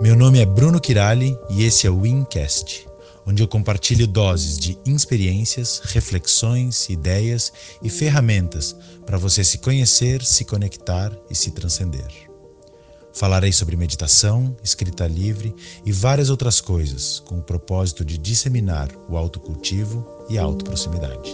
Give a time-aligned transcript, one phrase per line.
[0.00, 2.88] Meu nome é Bruno Kirali e esse é o Wincast,
[3.26, 7.52] onde eu compartilho doses de experiências, reflexões, ideias
[7.82, 8.74] e ferramentas
[9.04, 12.08] para você se conhecer, se conectar e se transcender.
[13.12, 15.54] Falarei sobre meditação, escrita livre
[15.84, 21.30] e várias outras coisas, com o propósito de disseminar o autocultivo e a autoproximidade.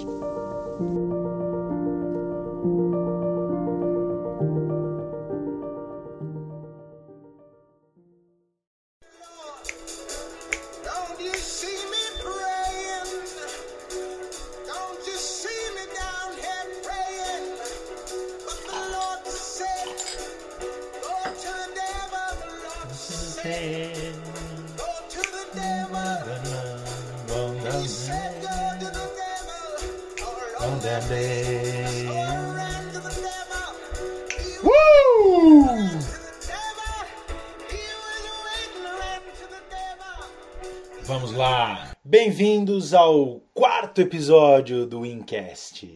[42.86, 45.90] Bem-vindos ao quarto episódio do Wincast.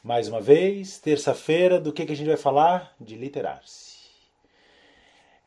[0.00, 2.94] Mais uma vez, terça-feira, do que, que a gente vai falar?
[3.00, 3.96] De literar-se.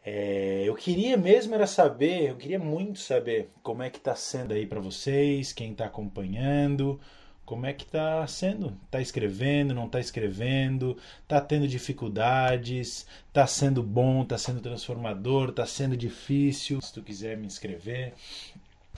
[0.06, 4.54] É, eu queria mesmo era saber, eu queria muito saber como é que tá sendo
[4.54, 7.00] aí para vocês, quem tá acompanhando,
[7.45, 8.78] como é que tá sendo?
[8.92, 10.98] Tá escrevendo, não tá escrevendo?
[11.26, 13.08] Tá tendo dificuldades?
[13.31, 14.26] Tá sendo bom?
[14.26, 15.54] Tá sendo transformador?
[15.54, 16.81] Tá sendo difícil?
[16.81, 18.14] Se tu quiser me inscrever,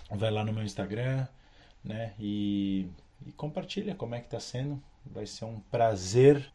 [0.10, 1.28] vai lá no meu Instagram,
[1.86, 2.14] né?
[2.20, 2.88] E,
[3.26, 4.82] e compartilha como é que tá sendo.
[5.06, 6.52] Vai ser um prazer.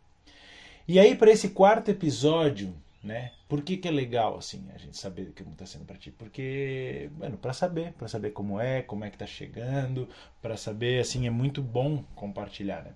[0.86, 3.32] E aí para esse quarto episódio, né?
[3.48, 6.10] Por que, que é legal assim a gente saber como está sendo para ti?
[6.10, 10.08] Porque, bueno, para saber, para saber como é, como é que tá chegando,
[10.42, 12.92] para saber assim é muito bom compartilhar, né?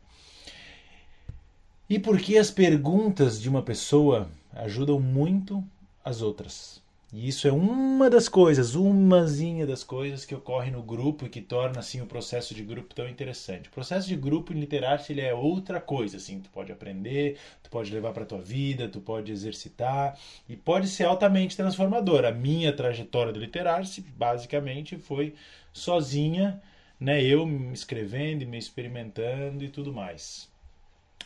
[1.88, 5.62] E porque as perguntas de uma pessoa ajudam muito
[6.04, 6.82] as outras.
[7.16, 11.40] E isso é uma das coisas, umazinha das coisas que ocorre no grupo e que
[11.40, 13.68] torna assim o processo de grupo tão interessante.
[13.68, 17.70] O processo de grupo em literar-se ele é outra coisa, assim, tu pode aprender, tu
[17.70, 20.18] pode levar para tua vida, tu pode exercitar
[20.48, 22.24] e pode ser altamente transformador.
[22.24, 25.36] A minha trajetória do literar-se basicamente foi
[25.72, 26.60] sozinha,
[26.98, 30.50] né, eu me escrevendo e me experimentando e tudo mais.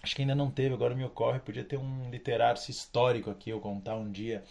[0.03, 3.59] Acho que ainda não teve, agora me ocorre, podia ter um literar-se histórico aqui, eu
[3.59, 4.45] contar um dia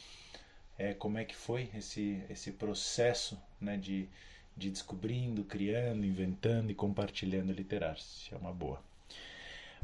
[0.77, 4.07] é, como é que foi esse, esse processo né, de,
[4.55, 8.33] de descobrindo, criando, inventando e compartilhando literar-se.
[8.33, 8.81] É uma boa.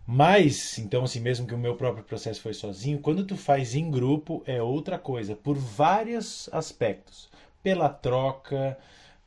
[0.05, 3.89] Mas, então, assim, mesmo que o meu próprio processo foi sozinho, quando tu faz em
[3.89, 7.29] grupo é outra coisa, por vários aspectos.
[7.63, 8.77] Pela troca,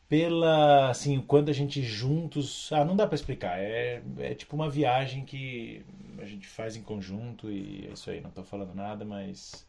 [0.08, 2.70] pela, assim, quando a gente juntos...
[2.72, 5.82] Ah, não dá para explicar, é, é tipo uma viagem que
[6.18, 9.66] a gente faz em conjunto e é isso aí, não tô falando nada, mas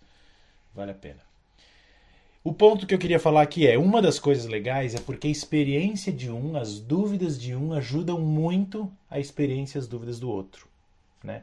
[0.75, 1.26] vale a pena.
[2.47, 5.29] O ponto que eu queria falar aqui é: uma das coisas legais é porque a
[5.29, 10.29] experiência de um, as dúvidas de um ajudam muito a experiência e as dúvidas do
[10.29, 10.65] outro,
[11.21, 11.41] né?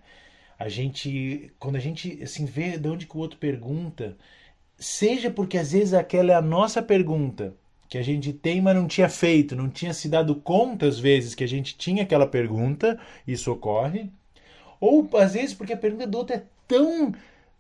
[0.59, 4.17] A gente, quando a gente assim vê de onde que o outro pergunta,
[4.79, 7.53] seja porque às vezes aquela é a nossa pergunta
[7.87, 11.35] que a gente tem, mas não tinha feito, não tinha se dado conta às vezes
[11.35, 12.99] que a gente tinha aquela pergunta,
[13.29, 14.09] isso ocorre,
[14.81, 17.13] ou às vezes porque a pergunta do outro é tão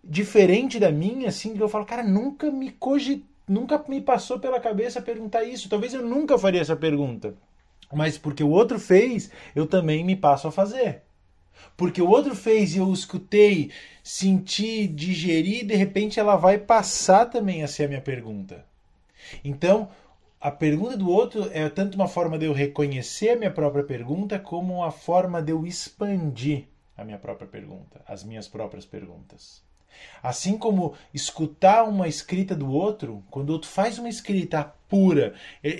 [0.02, 4.60] diferente da minha, assim, que eu falo, cara, nunca me cogitei nunca me passou pela
[4.60, 5.68] cabeça perguntar isso.
[5.68, 7.34] Talvez eu nunca faria essa pergunta.
[7.92, 11.02] Mas porque o outro fez, eu também me passo a fazer.
[11.76, 13.70] Porque o outro fez e eu escutei,
[14.02, 18.64] senti, digeri, de repente ela vai passar também a ser a minha pergunta.
[19.44, 19.88] Então,
[20.40, 24.38] a pergunta do outro é tanto uma forma de eu reconhecer a minha própria pergunta,
[24.38, 26.64] como uma forma de eu expandir
[26.96, 29.62] a minha própria pergunta, as minhas próprias perguntas.
[30.22, 35.34] Assim como escutar uma escrita do outro, quando o outro faz uma escrita pura,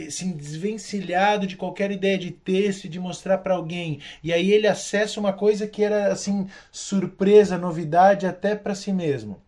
[0.07, 5.21] assim, desvencilhado de qualquer ideia de texto de mostrar para alguém, e aí ele acessa
[5.21, 9.41] uma coisa que era assim surpresa, novidade até para si mesmo.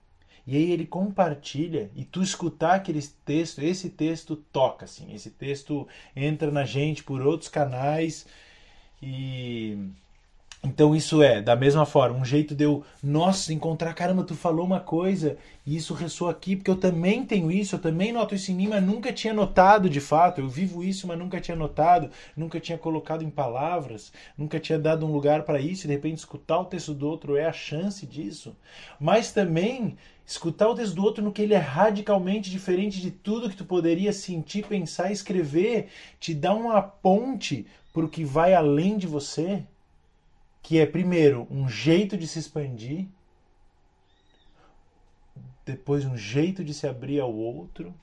[0.47, 5.89] E aí ele compartilha e tu escutar aquele texto, esse texto toca assim, esse texto
[6.15, 8.25] entra na gente por outros canais
[9.03, 9.77] e
[10.67, 14.67] então isso é, da mesma forma, um jeito de eu, nossa, encontrar, caramba, tu falou
[14.67, 18.51] uma coisa e isso ressoa aqui, porque eu também tenho isso, eu também noto isso
[18.51, 22.11] em mim, mas nunca tinha notado de fato, eu vivo isso, mas nunca tinha notado,
[22.37, 26.19] nunca tinha colocado em palavras, nunca tinha dado um lugar para isso, e de repente
[26.19, 28.57] escutar o texto do outro é a chance disso.
[28.99, 29.97] Mas também
[30.27, 33.65] escutar o texto do outro no que ele é radicalmente diferente de tudo que tu
[33.65, 35.87] poderia sentir, pensar, escrever,
[36.19, 39.63] te dá uma ponte para o que vai além de você
[40.67, 43.07] que é primeiro um jeito de se expandir,
[45.65, 47.95] depois um jeito de se abrir ao outro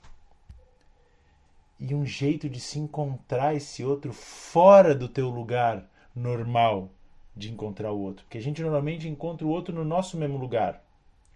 [1.78, 6.88] e um jeito de se encontrar esse outro fora do teu lugar normal
[7.36, 8.24] de encontrar o outro.
[8.24, 10.82] Porque a gente normalmente encontra o outro no nosso mesmo lugar.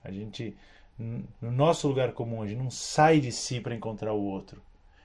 [0.03, 0.57] A gente,
[0.99, 4.63] no nosso lugar comum, a gente não sai de si para encontrar o outro.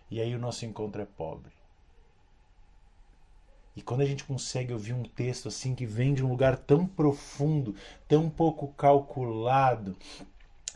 [0.10, 1.52] E aí o nosso encontro é pobre.
[3.76, 6.86] E quando a gente consegue ouvir um texto assim que vem de um lugar tão
[6.86, 7.76] profundo,
[8.08, 9.96] tão pouco calculado,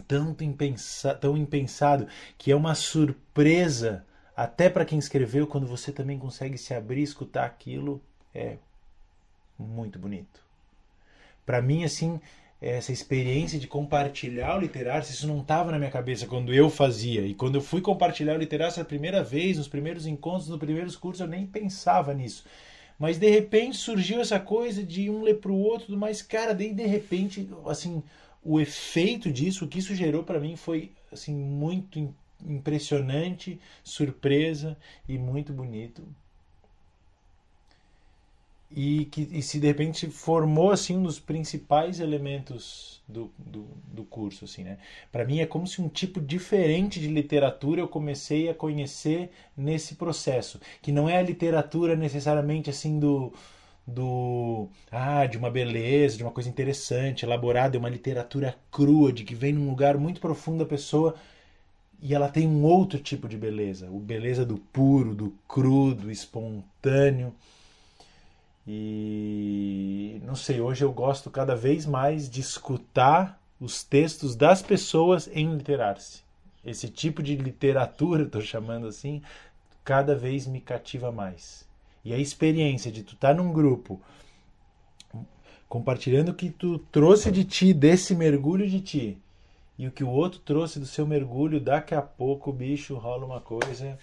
[0.07, 2.07] tanto impensa, tão impensado,
[2.37, 4.05] que é uma surpresa
[4.35, 7.99] até para quem escreveu, quando você também consegue se abrir e escutar aquilo,
[8.33, 8.57] é
[9.57, 10.41] muito bonito.
[11.43, 12.21] Para mim, assim,
[12.61, 17.21] essa experiência de compartilhar o literário, isso não estava na minha cabeça quando eu fazia.
[17.21, 20.95] E quando eu fui compartilhar o literário essa primeira vez, nos primeiros encontros, nos primeiros
[20.95, 22.45] cursos, eu nem pensava nisso.
[22.97, 26.73] Mas de repente surgiu essa coisa de um ler para o outro, mas cara, daí
[26.73, 28.01] de repente, assim,
[28.43, 32.13] o efeito disso, o que isso gerou para mim foi assim muito
[32.45, 34.77] impressionante, surpresa
[35.07, 36.03] e muito bonito
[38.69, 44.03] e que e se de repente formou assim um dos principais elementos do, do, do
[44.03, 44.77] curso assim né?
[45.11, 49.95] Para mim é como se um tipo diferente de literatura eu comecei a conhecer nesse
[49.95, 50.59] processo.
[50.81, 53.31] Que não é a literatura necessariamente assim do
[53.87, 59.23] do ah de uma beleza de uma coisa interessante elaborada é uma literatura crua de
[59.23, 61.15] que vem num lugar muito profundo da pessoa
[62.01, 63.89] e ela tem um outro tipo de beleza.
[63.89, 67.33] O beleza do puro do cru do espontâneo
[68.67, 75.29] e não sei, hoje eu gosto cada vez mais de escutar os textos das pessoas
[75.31, 76.21] em literar-se.
[76.65, 79.21] Esse tipo de literatura, estou chamando assim,
[79.85, 81.65] cada vez me cativa mais.
[82.03, 84.01] E a experiência de tu estar tá num grupo
[85.69, 89.17] compartilhando o que tu trouxe de ti, desse mergulho de ti,
[89.77, 93.41] e o que o outro trouxe do seu mergulho, daqui a pouco, bicho, rola uma
[93.41, 93.97] coisa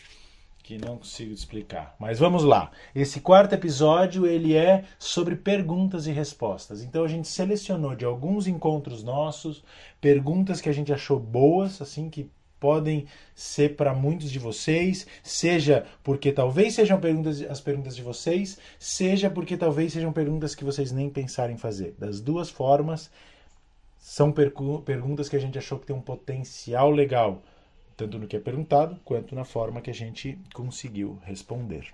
[0.64, 1.94] que não consigo explicar.
[2.00, 2.70] Mas vamos lá.
[2.94, 6.82] Esse quarto episódio ele é sobre perguntas e respostas.
[6.82, 9.62] Então a gente selecionou de alguns encontros nossos
[10.00, 15.84] perguntas que a gente achou boas, assim que podem ser para muitos de vocês, seja
[16.02, 20.90] porque talvez sejam perguntas, as perguntas de vocês, seja porque talvez sejam perguntas que vocês
[20.90, 21.94] nem pensaram em fazer.
[21.98, 23.10] Das duas formas,
[23.98, 27.42] são perguntas que a gente achou que tem um potencial legal
[27.96, 31.92] tanto no que é perguntado quanto na forma que a gente conseguiu responder.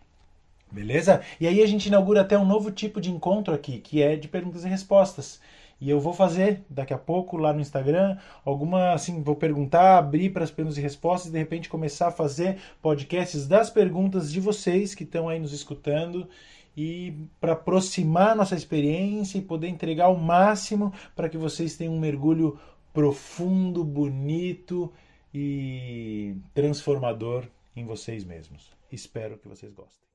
[0.71, 1.21] Beleza?
[1.41, 4.29] E aí a gente inaugura até um novo tipo de encontro aqui, que é de
[4.29, 5.41] perguntas e respostas.
[5.81, 10.31] E eu vou fazer daqui a pouco lá no Instagram alguma assim, vou perguntar, abrir
[10.31, 14.41] para as perguntas e respostas e de repente começar a fazer podcasts das perguntas de
[14.41, 16.29] vocês que estão aí nos escutando
[16.77, 22.01] e para aproximar nossa experiência e poder entregar o máximo para que vocês tenham um
[22.01, 22.59] mergulho
[22.93, 24.93] profundo, bonito
[25.33, 28.71] e transformador em vocês mesmos.
[28.91, 30.09] Espero que vocês gostem.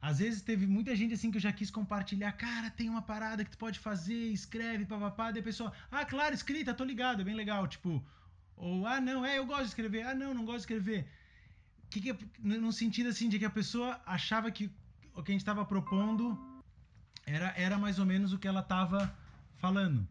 [0.00, 2.32] Às vezes teve muita gente assim que eu já quis compartilhar.
[2.32, 5.30] Cara, tem uma parada que tu pode fazer, escreve, papapá.
[5.30, 7.68] Daí a pessoa, ah, claro, escrita, tô ligado, é bem legal.
[7.68, 8.02] Tipo,
[8.56, 10.06] ou, ah, não, é, eu gosto de escrever.
[10.06, 11.06] Ah, não, não gosto de escrever.
[11.90, 14.70] Que que, no sentido assim de que a pessoa achava que
[15.14, 16.38] o que a gente estava propondo
[17.26, 19.14] era, era mais ou menos o que ela estava
[19.58, 20.08] falando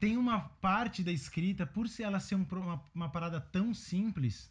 [0.00, 4.50] tem uma parte da escrita, por se ela ser um, uma, uma parada tão simples,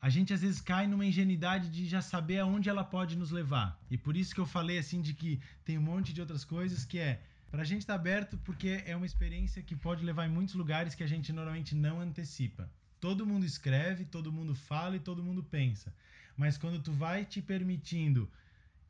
[0.00, 3.78] a gente às vezes cai numa ingenuidade de já saber aonde ela pode nos levar.
[3.90, 6.86] E por isso que eu falei assim de que tem um monte de outras coisas
[6.86, 10.30] que é pra gente estar tá aberto porque é uma experiência que pode levar em
[10.30, 12.70] muitos lugares que a gente normalmente não antecipa.
[12.98, 15.92] Todo mundo escreve, todo mundo fala e todo mundo pensa.
[16.34, 18.30] Mas quando tu vai te permitindo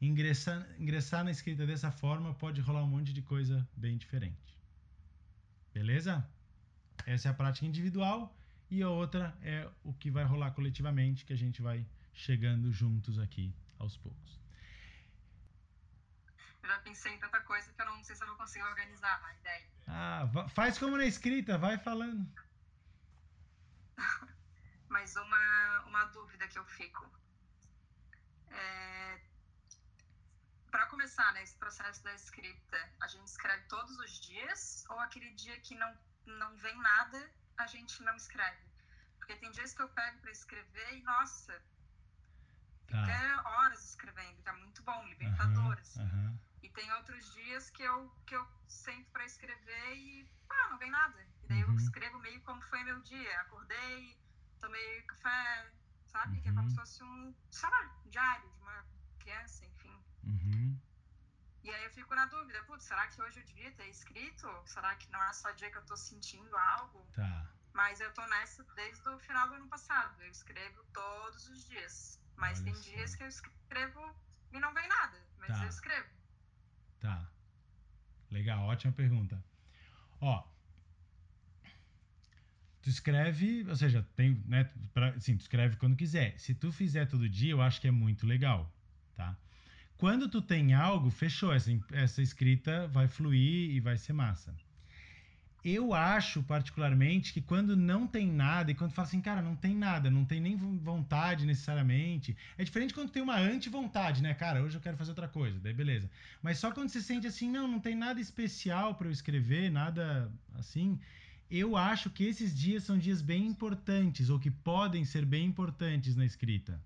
[0.00, 4.59] ingressar, ingressar na escrita dessa forma, pode rolar um monte de coisa bem diferente.
[5.73, 6.26] Beleza?
[7.07, 8.35] Essa é a prática individual
[8.71, 13.19] e a outra é o que vai rolar coletivamente, que a gente vai chegando juntos
[13.19, 14.40] aqui aos poucos.
[16.62, 19.23] Eu já pensei em tanta coisa que eu não sei se eu vou conseguir organizar
[19.25, 19.66] a ideia.
[19.87, 22.26] Ah, faz como na escrita, vai falando.
[24.88, 27.09] Mas uma, uma dúvida que eu fico.
[28.50, 29.21] É,
[30.71, 35.30] para começar nesse né, processo da escrita, a gente escreve todos os dias ou aquele
[35.30, 38.61] dia que não, não vem nada, a gente não escreve?
[39.16, 41.59] Porque tem dias que eu pego para escrever e, nossa,
[42.87, 43.02] tá.
[43.02, 46.02] até horas escrevendo, é muito bom, libertador, uhum, assim.
[46.02, 46.38] Uhum.
[46.62, 50.90] E tem outros dias que eu, que eu sento para escrever e, ah, não vem
[50.90, 51.26] nada.
[51.45, 51.71] E daí uhum.
[51.71, 53.40] eu escrevo meio como foi meu dia.
[53.40, 54.19] Acordei,
[54.61, 55.73] tomei café,
[56.09, 56.42] sabe?
[56.42, 56.69] Que é como uhum.
[56.69, 58.85] se fosse um, sei lá, um diário de uma
[59.19, 60.04] criança, enfim.
[60.25, 60.78] Uhum.
[61.62, 64.49] E aí eu fico na dúvida, putz, será que hoje eu devia ter escrito?
[64.67, 67.07] Será que não é só dia que eu tô sentindo algo?
[67.12, 67.47] Tá.
[67.73, 70.21] Mas eu tô nessa desde o final do ano passado.
[70.23, 72.19] Eu escrevo todos os dias.
[72.37, 72.83] Mas Olha tem só.
[72.90, 74.14] dias que eu escrevo
[74.52, 75.19] e não vem nada.
[75.38, 75.62] Mas Tá.
[75.64, 76.09] eu escrevo.
[76.99, 77.31] Tá.
[78.31, 79.43] Legal, ótima pergunta.
[80.21, 80.49] Ó.
[82.83, 84.64] Tu escreve, ou seja, tem, né,
[84.95, 86.38] pra, assim, tu escreve quando quiser.
[86.38, 88.73] Se tu fizer todo dia, eu acho que é muito legal,
[89.14, 89.37] tá?
[90.00, 94.54] Quando tu tem algo, fechou, essa, essa escrita vai fluir e vai ser massa.
[95.62, 99.75] Eu acho, particularmente, que quando não tem nada, e quando fala assim, cara, não tem
[99.76, 102.35] nada, não tem nem vo- vontade necessariamente.
[102.57, 104.33] É diferente quando tem uma anti-vontade, né?
[104.33, 106.11] Cara, hoje eu quero fazer outra coisa, daí beleza.
[106.40, 110.33] Mas só quando você sente assim, não, não tem nada especial para eu escrever, nada
[110.54, 110.99] assim.
[111.50, 116.16] Eu acho que esses dias são dias bem importantes, ou que podem ser bem importantes
[116.16, 116.80] na escrita.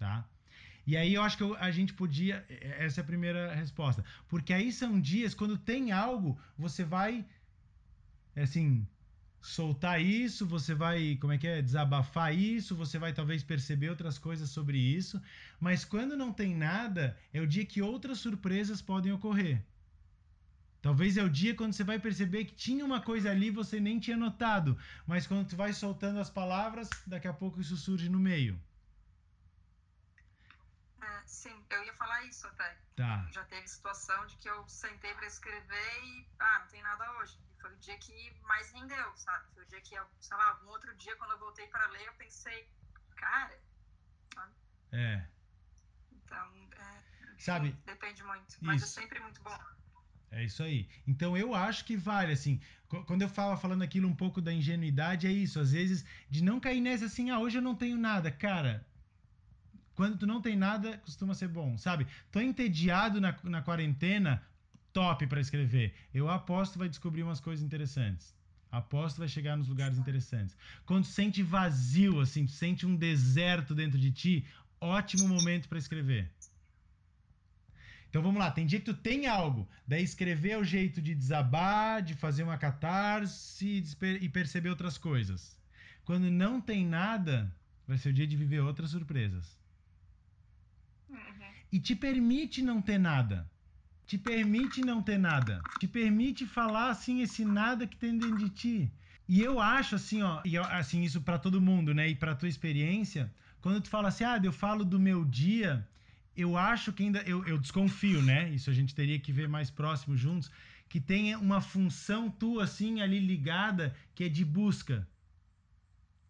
[0.00, 0.26] Tá?
[0.90, 2.36] E aí eu acho que eu- a gente podia.
[2.84, 4.02] Essa é a primeira resposta.
[4.28, 7.26] Porque aí são dias, quando tem algo, você vai.
[8.34, 8.86] Assim.
[9.40, 11.62] Soltar isso, você vai, como é que é?
[11.62, 15.20] Desabafar isso, você vai talvez perceber outras coisas sobre isso.
[15.60, 19.64] Mas quando não tem nada, é o dia que outras surpresas podem ocorrer.
[20.80, 23.98] Talvez é o dia quando você vai perceber que tinha uma coisa ali você nem
[24.00, 24.76] tinha notado.
[25.06, 28.60] Mas quando tu vai soltando as palavras, daqui a pouco isso surge no meio.
[31.28, 32.76] É, sim, eu ia falar isso até.
[32.96, 33.28] Tá.
[33.30, 37.38] Já teve situação de que eu sentei pra escrever e, ah, não tem nada hoje.
[37.56, 39.44] E foi o dia que mais rendeu, sabe?
[39.54, 42.06] Foi o dia que, eu, sei lá, algum outro dia, quando eu voltei pra ler,
[42.06, 42.66] eu pensei,
[43.16, 43.60] cara,
[44.90, 45.28] É.
[46.12, 47.08] então, é,
[47.38, 48.56] Sabe, Depende muito.
[48.62, 48.98] Mas isso.
[48.98, 49.58] é sempre muito bom.
[50.30, 50.90] É isso aí.
[51.06, 54.52] Então eu acho que vale, assim, qu- quando eu falo falando aquilo um pouco da
[54.52, 57.96] ingenuidade, é isso, às vezes, de não cair nessa assim, ah, hoje eu não tenho
[57.96, 58.30] nada.
[58.32, 58.86] Cara,
[59.98, 62.06] quando tu não tem nada, costuma ser bom, sabe?
[62.30, 64.40] Tô entediado na, na quarentena,
[64.92, 65.92] top pra escrever.
[66.14, 68.32] Eu aposto que vai descobrir umas coisas interessantes.
[68.70, 70.56] Aposto vai chegar nos lugares interessantes.
[70.86, 74.46] Quando tu sente vazio, assim, sente um deserto dentro de ti,
[74.80, 76.30] ótimo momento pra escrever.
[78.08, 81.12] Então vamos lá, tem dia que tu tem algo, daí escrever é o jeito de
[81.12, 83.82] desabar, de fazer uma catarse
[84.20, 85.58] e perceber outras coisas.
[86.04, 87.52] Quando não tem nada,
[87.84, 89.57] vai ser o dia de viver outras surpresas.
[91.08, 91.16] Uhum.
[91.72, 93.50] E te permite não ter nada.
[94.06, 95.66] Te permite não ter nada.
[95.78, 98.90] Te permite falar assim esse nada que tem dentro de ti.
[99.28, 102.48] E eu acho assim, ó, e assim isso pra todo mundo, né, e pra tua
[102.48, 105.86] experiência, quando tu fala assim: "Ah, eu falo do meu dia",
[106.34, 108.48] eu acho que ainda eu, eu desconfio, né?
[108.50, 110.50] Isso a gente teria que ver mais próximo juntos,
[110.88, 115.06] que tenha uma função tua assim ali ligada que é de busca,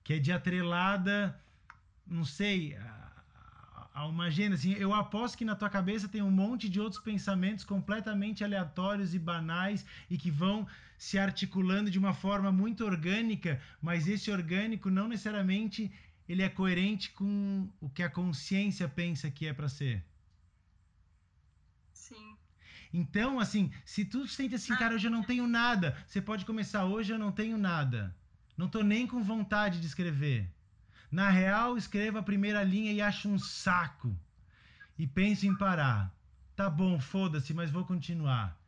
[0.03, 1.39] que é de atrelada,
[2.07, 2.77] não sei,
[3.99, 4.73] a, a uma agenda assim.
[4.73, 9.19] Eu aposto que na tua cabeça tem um monte de outros pensamentos completamente aleatórios e
[9.19, 15.09] banais e que vão se articulando de uma forma muito orgânica, mas esse orgânico não
[15.09, 15.93] necessariamente
[16.29, 20.05] ele é coerente com o que a consciência pensa que é para ser.
[21.93, 22.37] Sim.
[22.93, 26.85] Então, assim, se tu sente assim, cara, hoje eu não tenho nada, você pode começar
[26.85, 28.15] hoje eu não tenho nada.
[28.57, 30.51] Não tô nem com vontade de escrever.
[31.11, 34.17] Na real, escreva a primeira linha e acho um saco.
[34.99, 36.15] E penso em parar.
[36.55, 38.59] Tá bom, foda-se, mas vou continuar.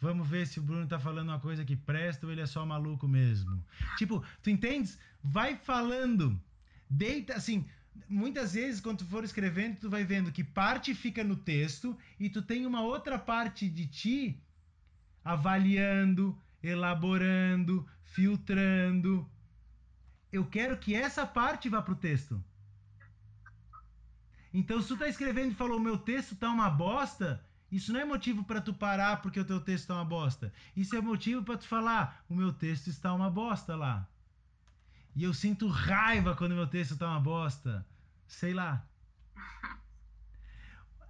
[0.00, 2.64] Vamos ver se o Bruno tá falando uma coisa que presta ou ele é só
[2.64, 3.62] maluco mesmo.
[3.96, 4.98] Tipo, tu entendes?
[5.22, 6.40] Vai falando.
[6.88, 7.66] Deita, assim,
[8.08, 12.30] muitas vezes quando tu for escrevendo, tu vai vendo que parte fica no texto e
[12.30, 14.40] tu tem uma outra parte de ti
[15.24, 19.28] avaliando, elaborando, filtrando.
[20.32, 22.42] Eu quero que essa parte vá pro texto.
[24.52, 28.04] Então, se tu tá escrevendo e falou, meu texto tá uma bosta, isso não é
[28.04, 30.52] motivo para tu parar porque o teu texto tá uma bosta.
[30.74, 34.08] Isso é motivo para tu falar, o meu texto está uma bosta lá.
[35.14, 37.86] E eu sinto raiva quando meu texto tá uma bosta.
[38.26, 38.86] Sei lá.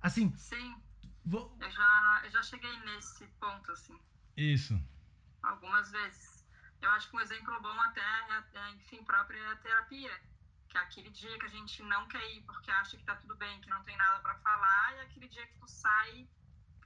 [0.01, 0.77] Assim, Sim,
[1.25, 1.57] vou...
[1.61, 3.99] eu já, eu já cheguei nesse ponto, assim,
[4.37, 4.81] Isso.
[5.43, 6.38] algumas vezes.
[6.81, 10.21] Eu acho que um exemplo bom até, é, é, enfim, própria terapia.
[10.69, 13.35] Que é aquele dia que a gente não quer ir porque acha que tá tudo
[13.37, 16.29] bem, que não tem nada pra falar, e aquele dia que tu sai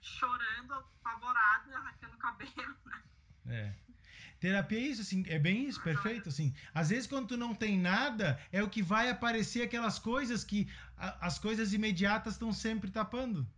[0.00, 3.02] chorando, apavorado, arrancando o cabelo, né?
[3.46, 3.74] É.
[4.38, 6.54] Terapia é isso, assim, é bem isso, perfeito, assim.
[6.74, 10.68] Às vezes quando tu não tem nada, é o que vai aparecer aquelas coisas que
[10.96, 13.48] a- as coisas imediatas estão sempre tapando.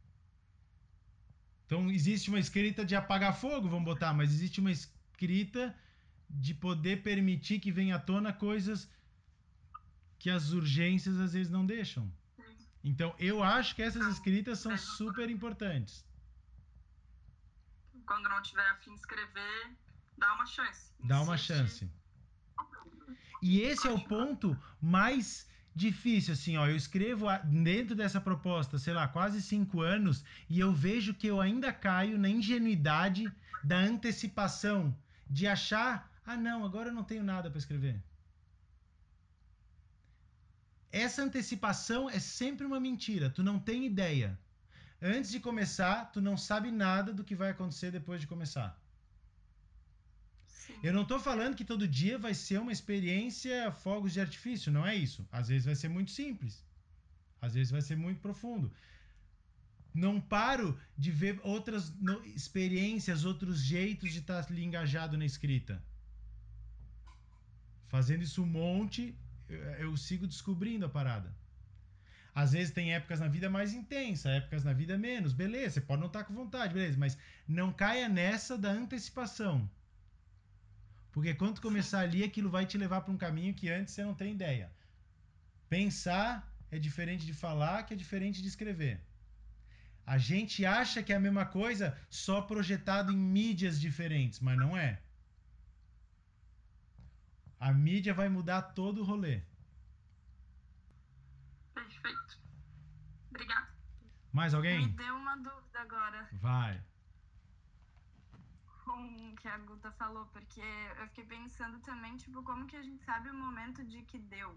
[1.66, 5.74] Então existe uma escrita de apagar fogo, vamos botar, mas existe uma escrita
[6.34, 8.88] de poder permitir que venha à tona coisas
[10.18, 12.12] que as urgências às vezes não deixam.
[12.82, 16.04] Então eu acho que essas escritas são super importantes.
[18.06, 19.74] Quando não tiver afim de escrever,
[20.16, 20.92] Dá uma chance.
[21.02, 21.90] Dá uma chance.
[23.42, 26.66] E esse é o ponto mais difícil, assim, ó.
[26.66, 31.40] Eu escrevo dentro dessa proposta, sei lá, quase cinco anos, e eu vejo que eu
[31.40, 33.30] ainda caio na ingenuidade
[33.62, 34.96] da antecipação,
[35.28, 38.02] de achar, ah, não, agora eu não tenho nada para escrever.
[40.90, 43.28] Essa antecipação é sempre uma mentira.
[43.28, 44.38] Tu não tem ideia.
[45.02, 48.80] Antes de começar, tu não sabe nada do que vai acontecer depois de começar.
[50.46, 50.78] Sim.
[50.82, 54.86] Eu não tô falando que todo dia vai ser uma experiência fogos de artifício, não
[54.86, 55.26] é isso.
[55.30, 56.64] Às vezes vai ser muito simples.
[57.40, 58.72] Às vezes vai ser muito profundo.
[59.92, 61.92] Não paro de ver outras
[62.34, 65.82] experiências, outros jeitos de estar ali engajado na escrita.
[67.94, 69.16] Fazendo isso um monte,
[69.48, 71.32] eu, eu sigo descobrindo a parada.
[72.34, 75.32] Às vezes tem épocas na vida mais intensa, épocas na vida menos.
[75.32, 79.70] Beleza, você pode não estar com vontade, beleza, mas não caia nessa da antecipação.
[81.12, 84.12] Porque quando começar ali, aquilo vai te levar para um caminho que antes você não
[84.12, 84.72] tem ideia.
[85.68, 89.00] Pensar é diferente de falar, que é diferente de escrever.
[90.04, 94.76] A gente acha que é a mesma coisa só projetado em mídias diferentes, mas não
[94.76, 95.00] é.
[97.66, 99.40] A mídia vai mudar todo o rolê.
[101.74, 102.38] Perfeito.
[103.30, 103.68] Obrigada.
[104.30, 104.90] Mais Me alguém?
[104.90, 106.84] deu uma dúvida agora Vai.
[108.84, 110.60] com o que a Guta falou, porque
[111.00, 114.54] eu fiquei pensando também, tipo, como que a gente sabe o momento de que deu.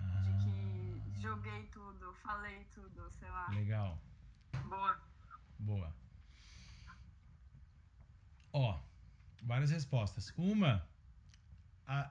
[0.00, 3.46] De que joguei tudo, falei tudo, sei lá.
[3.50, 3.96] Legal.
[4.64, 5.00] Boa.
[5.60, 5.94] Boa.
[8.52, 8.80] Ó,
[9.40, 10.34] várias respostas.
[10.36, 10.84] Uma,
[11.86, 12.10] a,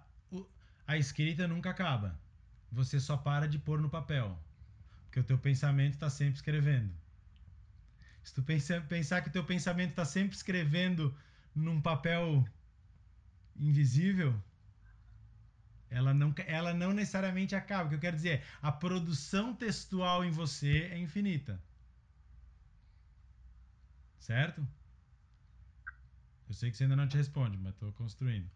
[0.90, 2.20] a escrita nunca acaba.
[2.72, 4.36] Você só para de pôr no papel.
[5.04, 6.92] Porque o teu pensamento está sempre escrevendo.
[8.24, 11.16] Se tu pensa, pensar que o teu pensamento está sempre escrevendo
[11.54, 12.44] num papel
[13.56, 14.34] invisível,
[15.92, 17.86] ela não, ela não necessariamente acaba.
[17.86, 21.62] O que eu quero dizer é, a produção textual em você é infinita.
[24.20, 24.68] Certo?
[26.48, 28.50] Eu sei que você ainda não te responde, mas tô construindo.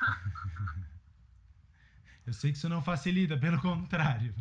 [2.26, 4.34] Eu sei que isso não facilita, pelo contrário.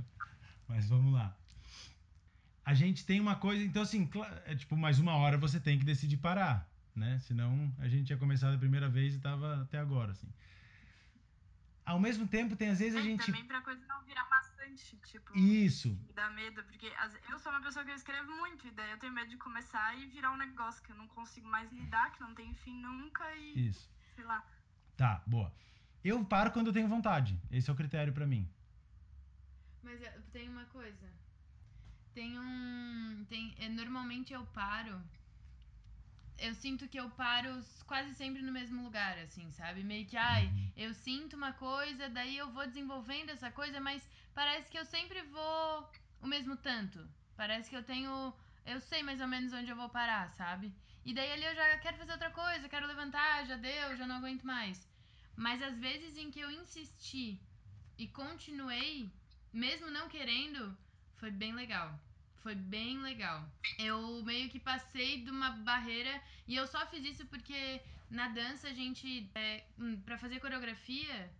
[0.68, 1.36] Mas vamos lá.
[2.66, 4.10] A gente tem uma coisa, então assim,
[4.46, 7.20] é tipo, mais uma hora você tem que decidir parar, né?
[7.20, 10.28] Senão a gente tinha começado a primeira vez e tava até agora, assim.
[11.86, 13.24] Ao mesmo tempo, tem às vezes a É, gente.
[13.28, 16.92] também pra coisa não virar bastante, tipo, Isso, dá medo, porque
[17.30, 19.96] eu sou uma pessoa que eu escrevo muito, e daí eu tenho medo de começar
[20.00, 23.24] e virar um negócio que eu não consigo mais lidar, que não tem fim nunca
[23.36, 23.88] e, isso.
[24.16, 24.44] sei lá.
[24.98, 25.52] Tá, boa.
[26.04, 27.38] Eu paro quando eu tenho vontade.
[27.52, 28.48] Esse é o critério pra mim.
[29.84, 31.08] Mas eu- tem uma coisa.
[32.14, 33.26] Tem um.
[33.28, 35.02] Tem, é, normalmente eu paro.
[36.38, 37.50] Eu sinto que eu paro
[37.88, 39.84] quase sempre no mesmo lugar, assim, sabe?
[39.84, 44.70] Meio que, ai, eu sinto uma coisa, daí eu vou desenvolvendo essa coisa, mas parece
[44.70, 45.90] que eu sempre vou
[46.22, 47.08] o mesmo tanto.
[47.38, 48.34] Parece que eu tenho.
[48.66, 50.74] Eu sei mais ou menos onde eu vou parar, sabe?
[51.06, 54.16] E daí ali eu já quero fazer outra coisa, quero levantar, já deu, já não
[54.16, 54.90] aguento mais.
[55.36, 57.40] Mas às vezes em que eu insisti
[57.96, 59.12] e continuei,
[59.54, 60.76] mesmo não querendo,
[61.18, 62.00] foi bem legal.
[62.42, 63.48] Foi bem legal.
[63.78, 68.70] Eu meio que passei de uma barreira e eu só fiz isso porque na dança
[68.70, 71.32] a gente, é, hum, pra fazer coreografia,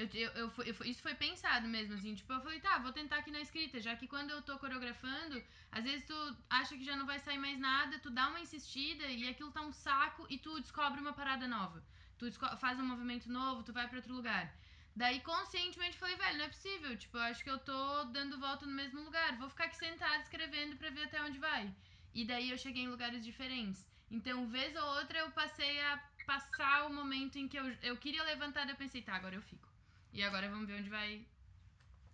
[0.00, 2.14] eu, eu, eu, eu isso foi pensado mesmo, assim.
[2.14, 5.42] Tipo, eu falei, tá, vou tentar aqui na escrita, já que quando eu tô coreografando,
[5.70, 9.06] às vezes tu acha que já não vai sair mais nada, tu dá uma insistida
[9.06, 11.82] e aquilo tá um saco e tu descobre uma parada nova.
[12.18, 14.54] Tu faz um movimento novo, tu vai pra outro lugar.
[14.94, 16.96] Daí, conscientemente, falei, velho, não é possível.
[16.96, 19.36] Tipo, eu acho que eu tô dando volta no mesmo lugar.
[19.38, 21.74] Vou ficar aqui sentada escrevendo pra ver até onde vai.
[22.12, 23.86] E daí eu cheguei em lugares diferentes.
[24.10, 28.24] Então, vez ou outra, eu passei a passar o momento em que eu, eu queria
[28.24, 29.69] levantar, eu pensei, tá, agora eu fico.
[30.12, 31.26] E agora vamos ver onde vai.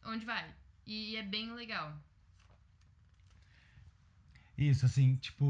[0.04, 0.54] Onde vai.
[0.86, 1.98] E é bem legal.
[4.56, 5.46] Isso, assim, tipo.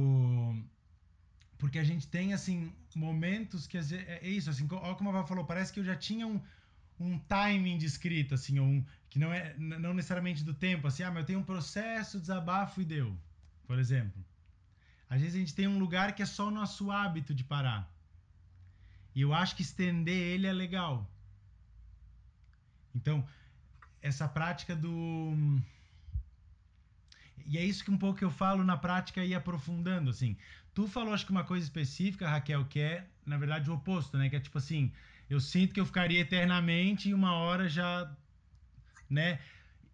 [1.59, 3.78] Porque a gente tem, assim, momentos que.
[3.78, 6.40] É é isso, assim, olha como a Val falou, parece que eu já tinha um,
[6.98, 11.11] um timing de escrita, assim, um, que não é não necessariamente do tempo, assim, ah,
[11.11, 13.16] mas eu tenho um processo, desabafo e deu,
[13.66, 14.24] por exemplo.
[15.09, 17.90] Às vezes a gente tem um lugar que é só o nosso hábito de parar.
[19.14, 21.09] E eu acho que estender ele é legal.
[22.96, 23.26] Então,
[24.00, 25.35] essa prática do.
[27.46, 30.37] E é isso que um pouco eu falo na prática e aprofundando, assim.
[30.74, 34.28] Tu falou, acho que uma coisa específica, Raquel, que é, na verdade, o oposto, né?
[34.28, 34.92] Que é tipo assim,
[35.28, 38.11] eu sinto que eu ficaria eternamente e uma hora já,
[39.09, 39.38] né?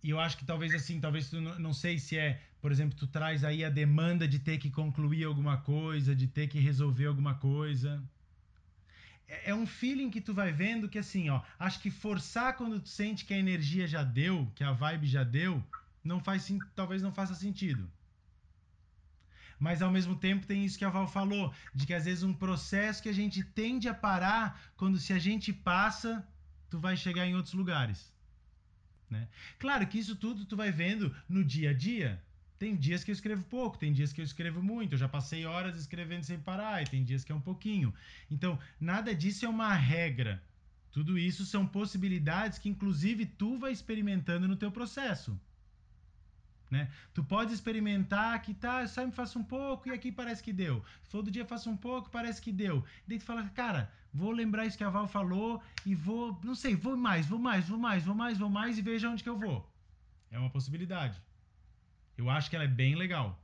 [0.02, 2.96] E eu acho que talvez assim, talvez tu não, não sei se é, por exemplo,
[2.98, 7.06] tu traz aí a demanda de ter que concluir alguma coisa, de ter que resolver
[7.06, 8.02] alguma coisa.
[9.32, 12.78] É é um feeling que tu vai vendo que assim, ó, acho que forçar quando
[12.78, 15.64] tu sente que a energia já deu, que a vibe já deu,
[16.04, 17.90] não faz talvez não faça sentido.
[19.58, 22.34] Mas ao mesmo tempo tem isso que a Val falou, de que às vezes um
[22.34, 26.26] processo que a gente tende a parar, quando se a gente passa,
[26.68, 28.12] tu vai chegar em outros lugares.
[29.08, 29.28] Né?
[29.58, 32.20] Claro que isso tudo tu vai vendo no dia a dia.
[32.62, 34.92] Tem dias que eu escrevo pouco, tem dias que eu escrevo muito.
[34.92, 37.92] Eu já passei horas escrevendo sem parar, e tem dias que é um pouquinho.
[38.30, 40.40] Então, nada disso é uma regra.
[40.92, 45.36] Tudo isso são possibilidades que, inclusive, tu vai experimentando no teu processo.
[46.70, 46.88] Né?
[47.12, 50.84] Tu pode experimentar que tá, sai me faço um pouco e aqui parece que deu.
[51.10, 52.84] Todo dia faço um pouco, parece que deu.
[53.08, 56.76] Daí tu fala, cara, vou lembrar isso que a Val falou e vou, não sei,
[56.76, 59.36] vou mais, vou mais, vou mais, vou mais, vou mais e veja onde que eu
[59.36, 59.68] vou.
[60.30, 61.20] É uma possibilidade.
[62.16, 63.38] Eu acho que ela é bem legal.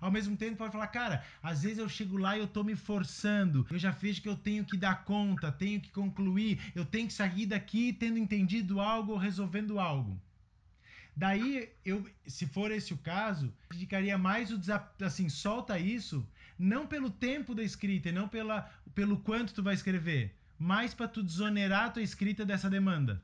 [0.00, 2.76] Ao mesmo tempo, pode falar, cara, às vezes eu chego lá e eu tô me
[2.76, 3.66] forçando.
[3.70, 7.12] Eu já vejo que eu tenho que dar conta, tenho que concluir, eu tenho que
[7.12, 10.20] sair daqui tendo entendido algo ou resolvendo algo.
[11.16, 14.60] Daí, eu, se for esse o caso, indicaria mais o
[15.04, 16.24] assim, solta isso,
[16.56, 21.08] não pelo tempo da escrita e não pela, pelo quanto tu vai escrever, mas para
[21.08, 23.20] tu desonerar a tua escrita dessa demanda.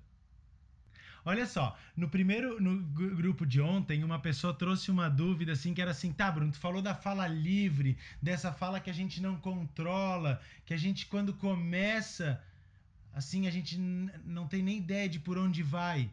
[1.25, 5.73] Olha só, no primeiro no gru- grupo de ontem, uma pessoa trouxe uma dúvida assim
[5.73, 9.23] que era assim, tá, Bruno, tu falou da fala livre, dessa fala que a gente
[9.23, 12.43] não controla, que a gente quando começa,
[13.13, 16.11] assim, a gente não tem nem ideia de por onde vai.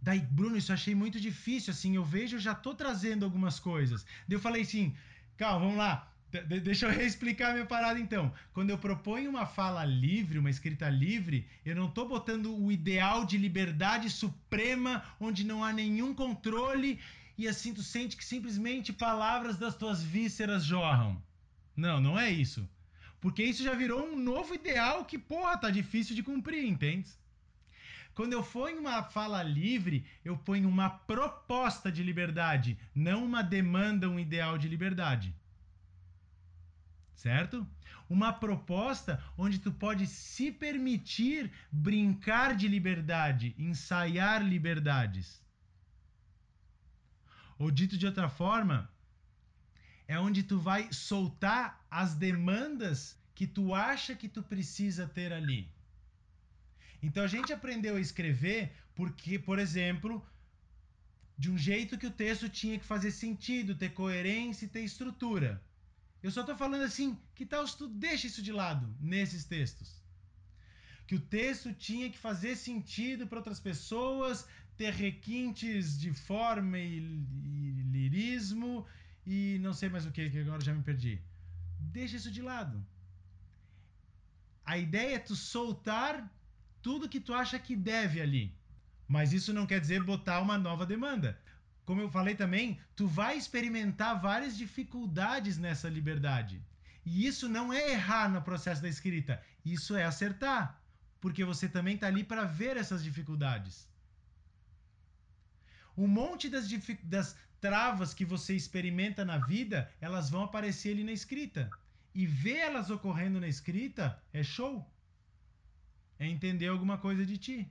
[0.00, 4.04] Daí, Bruno, isso eu achei muito difícil, assim, eu vejo, já tô trazendo algumas coisas.
[4.28, 4.94] Daí eu falei assim,
[5.36, 6.11] calma, vamos lá.
[6.32, 8.32] De- de- deixa eu reexplicar a minha parada então.
[8.54, 13.26] Quando eu proponho uma fala livre, uma escrita livre, eu não tô botando o ideal
[13.26, 16.98] de liberdade suprema, onde não há nenhum controle
[17.36, 21.22] e assim tu sente que simplesmente palavras das tuas vísceras jorram.
[21.76, 22.66] Não, não é isso.
[23.20, 27.10] Porque isso já virou um novo ideal que, porra, tá difícil de cumprir, entende?
[28.14, 33.42] Quando eu for em uma fala livre, eu ponho uma proposta de liberdade, não uma
[33.42, 35.34] demanda, um ideal de liberdade.
[37.22, 37.64] Certo?
[38.10, 45.40] Uma proposta onde tu pode se permitir brincar de liberdade, ensaiar liberdades.
[47.56, 48.90] Ou dito de outra forma,
[50.08, 55.70] é onde tu vai soltar as demandas que tu acha que tu precisa ter ali.
[57.00, 60.20] Então a gente aprendeu a escrever porque, por exemplo,
[61.38, 65.62] de um jeito que o texto tinha que fazer sentido, ter coerência e ter estrutura.
[66.22, 70.00] Eu só tô falando assim, que tal se tu deixa isso de lado nesses textos?
[71.06, 76.98] Que o texto tinha que fazer sentido para outras pessoas, ter requintes de forma e,
[76.98, 78.86] e lirismo
[79.26, 81.20] e não sei mais o que, que agora já me perdi.
[81.78, 82.84] Deixa isso de lado.
[84.64, 86.32] A ideia é tu soltar
[86.80, 88.56] tudo que tu acha que deve ali.
[89.08, 91.38] Mas isso não quer dizer botar uma nova demanda.
[91.84, 96.62] Como eu falei também, tu vai experimentar várias dificuldades nessa liberdade.
[97.04, 100.80] E isso não é errar no processo da escrita, isso é acertar.
[101.20, 103.88] Porque você também está ali para ver essas dificuldades.
[105.96, 106.68] Um monte das,
[107.02, 111.70] das travas que você experimenta na vida, elas vão aparecer ali na escrita.
[112.14, 114.88] E ver elas ocorrendo na escrita é show
[116.22, 117.70] é entender alguma coisa de ti.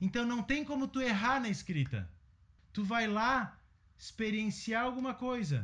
[0.00, 2.10] Então não tem como tu errar na escrita.
[2.76, 3.34] Tu vai lá
[3.98, 5.58] experienciar alguma coisa,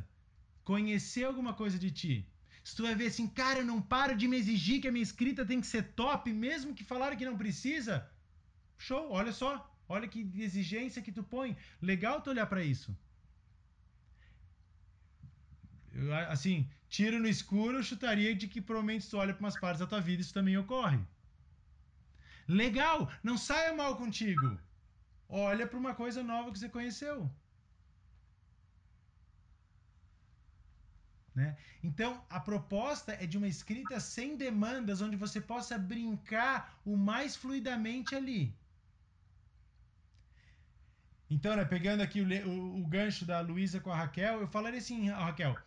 [0.70, 2.14] conhecer alguma coisa de ti.
[2.64, 5.08] Se tu vai ver assim, cara, eu não paro de me exigir que a minha
[5.08, 7.94] escrita tem que ser top, mesmo que falaram que não precisa.
[8.78, 9.50] Show, olha só.
[9.86, 11.54] Olha que exigência que tu põe.
[11.82, 12.96] Legal tu olhar para isso.
[15.92, 19.80] Eu, assim, tiro no escuro, eu chutaria de que provavelmente tu olha para umas partes
[19.80, 21.00] da tua vida, isso também ocorre.
[22.48, 24.58] Legal, não saia mal contigo.
[25.32, 27.28] Olha para uma coisa nova que você conheceu.
[31.34, 31.56] Né?
[31.82, 37.36] Então, a proposta é de uma escrita sem demandas, onde você possa brincar o mais
[37.36, 38.58] fluidamente ali.
[41.28, 44.78] Então, né, pegando aqui o, o- o gancho da Luísa com a Raquel, eu falaria
[44.78, 45.60] assim, Raquel,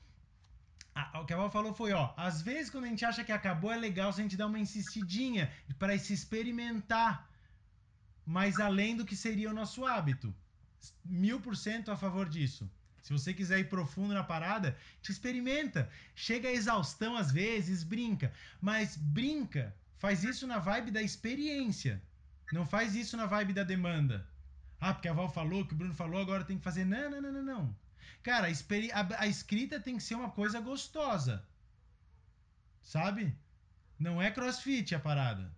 [0.94, 3.32] a- o que a Val falou foi, ó, às vezes quando a gente acha que
[3.32, 7.30] acabou é legal se a gente dar uma insistidinha para se experimentar
[8.26, 10.34] mais além do que seria o nosso hábito.
[11.04, 12.70] Mil por cento a favor disso.
[13.02, 15.90] Se você quiser ir profundo na parada, te experimenta.
[16.16, 18.34] Chega a exaustão às vezes, brinca.
[18.60, 22.02] Mas brinca, faz isso na vibe da experiência.
[22.52, 24.28] Não faz isso na vibe da demanda.
[24.80, 26.84] Ah, porque a Val falou, que o Bruno falou, agora tem que fazer.
[26.86, 27.76] Não, não, não, não, não.
[28.24, 31.46] Cara, a- a escrita tem que ser uma coisa gostosa.
[32.82, 33.36] Sabe?
[34.00, 35.52] Não é crossfit a parada.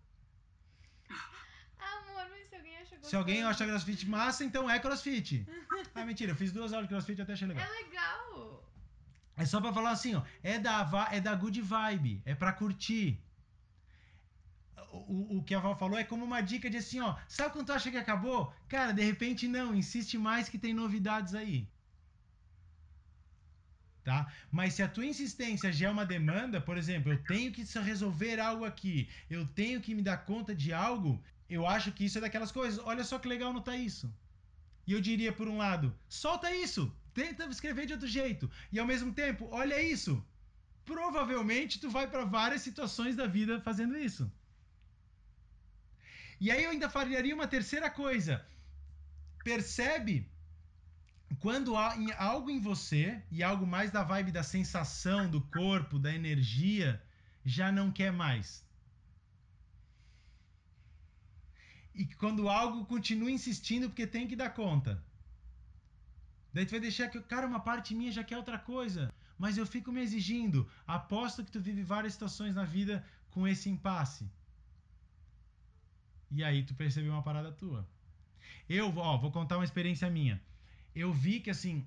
[3.02, 5.46] Se alguém acha crossfit massa, então é crossfit.
[5.94, 7.66] Ah, mentira, eu fiz duas aulas de crossfit e até achei legal.
[7.66, 8.72] É legal.
[9.36, 10.24] É só pra falar assim, ó.
[10.44, 12.22] É da, é da good vibe.
[12.26, 13.20] É pra curtir.
[14.92, 17.16] O, o, que a Val falou é como uma dica de assim, ó.
[17.28, 18.54] Sabe quando tu acha que acabou?
[18.68, 19.76] Cara, de repente não.
[19.76, 21.68] Insiste mais que tem novidades aí.
[24.04, 24.32] Tá?
[24.50, 28.40] Mas se a tua insistência já é uma demanda, por exemplo, eu tenho que resolver
[28.40, 32.22] algo aqui, eu tenho que me dar conta de algo, eu acho que isso é
[32.22, 32.80] daquelas coisas.
[32.84, 34.14] Olha só que legal notar isso.
[34.86, 38.50] E eu diria, por um lado, solta isso, tenta escrever de outro jeito.
[38.72, 40.26] E ao mesmo tempo, olha isso.
[40.86, 44.32] Provavelmente tu vai para várias situações da vida fazendo isso.
[46.40, 48.46] E aí eu ainda faria uma terceira coisa.
[49.44, 50.30] Percebe
[51.40, 56.00] quando há em- algo em você e algo mais da vibe da sensação do corpo,
[56.00, 57.02] da energia,
[57.46, 58.67] já não quer mais.
[61.98, 65.04] E quando algo continua insistindo porque tem que dar conta.
[66.54, 69.66] Daí tu vai deixar que, cara, uma parte minha já quer outra coisa, mas eu
[69.66, 70.70] fico me exigindo.
[70.86, 74.30] Aposto que tu vive várias situações na vida com esse impasse.
[76.32, 77.88] E aí tu percebeu uma parada tua.
[78.70, 80.42] Eu, ó, vou contar uma experiência minha.
[80.96, 81.86] Eu vi que assim,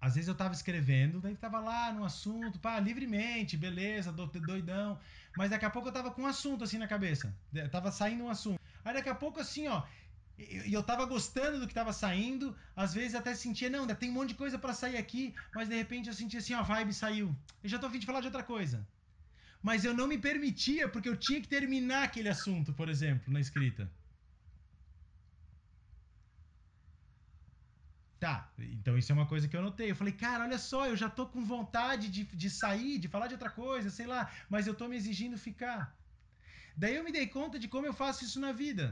[0.00, 4.98] às vezes eu tava escrevendo, daí tava lá no assunto, pá, livremente, beleza, do- doidão.
[5.36, 7.34] Mas daqui a pouco eu tava com um assunto assim na cabeça.
[7.70, 8.57] Tava saindo um assunto.
[8.88, 9.82] Aí daqui a pouco assim, ó,
[10.38, 14.08] e eu tava gostando do que tava saindo, às vezes até sentia, não, ainda tem
[14.08, 16.62] um monte de coisa pra sair aqui, mas de repente eu sentia assim, ó, a
[16.62, 17.36] vibe saiu.
[17.62, 18.88] Eu já tô a fim de falar de outra coisa.
[19.62, 23.40] Mas eu não me permitia, porque eu tinha que terminar aquele assunto, por exemplo, na
[23.40, 23.92] escrita.
[28.18, 29.90] Tá, então isso é uma coisa que eu notei.
[29.90, 33.26] Eu falei, cara, olha só, eu já tô com vontade de, de sair, de falar
[33.28, 35.98] de outra coisa, sei lá, mas eu tô me exigindo ficar.
[36.80, 38.84] Daí eu me dei conta de como eu faço isso na vida.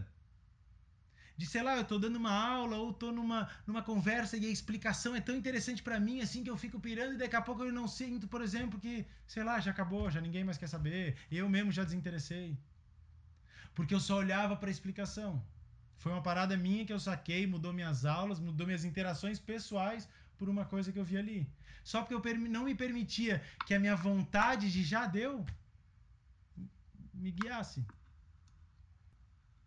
[1.37, 4.55] De, sei lá, eu tô dando uma aula ou tô numa, numa conversa e a
[4.57, 7.63] explicação é tão interessante pra mim, assim, que eu fico pirando e daqui a pouco
[7.63, 11.17] eu não sinto, por exemplo, que, sei lá, já acabou, já ninguém mais quer saber,
[11.31, 12.59] eu mesmo já desinteressei.
[13.73, 15.41] Porque eu só olhava pra explicação.
[15.99, 20.49] Foi uma parada minha que eu saquei, mudou minhas aulas, mudou minhas interações pessoais por
[20.49, 21.49] uma coisa que eu vi ali.
[21.85, 25.47] Só porque eu não me permitia que a minha vontade de já deu
[27.17, 27.85] me guiasse.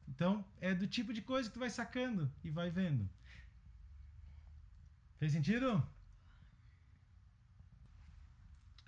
[0.08, 3.10] Então, é do tipo de coisa que tu vai sacando e vai vendo.
[5.20, 5.86] Fez sentido?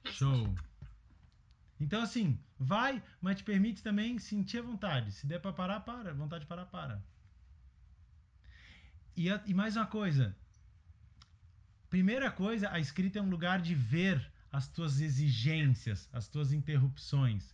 [0.05, 0.53] Show.
[1.79, 5.11] Então, assim, vai, mas te permite também sentir a vontade.
[5.11, 6.13] Se der pra parar, para.
[6.13, 7.03] Vontade de parar, para.
[9.15, 10.35] E, a- e mais uma coisa.
[11.89, 17.53] Primeira coisa, a escrita é um lugar de ver as tuas exigências, as tuas interrupções.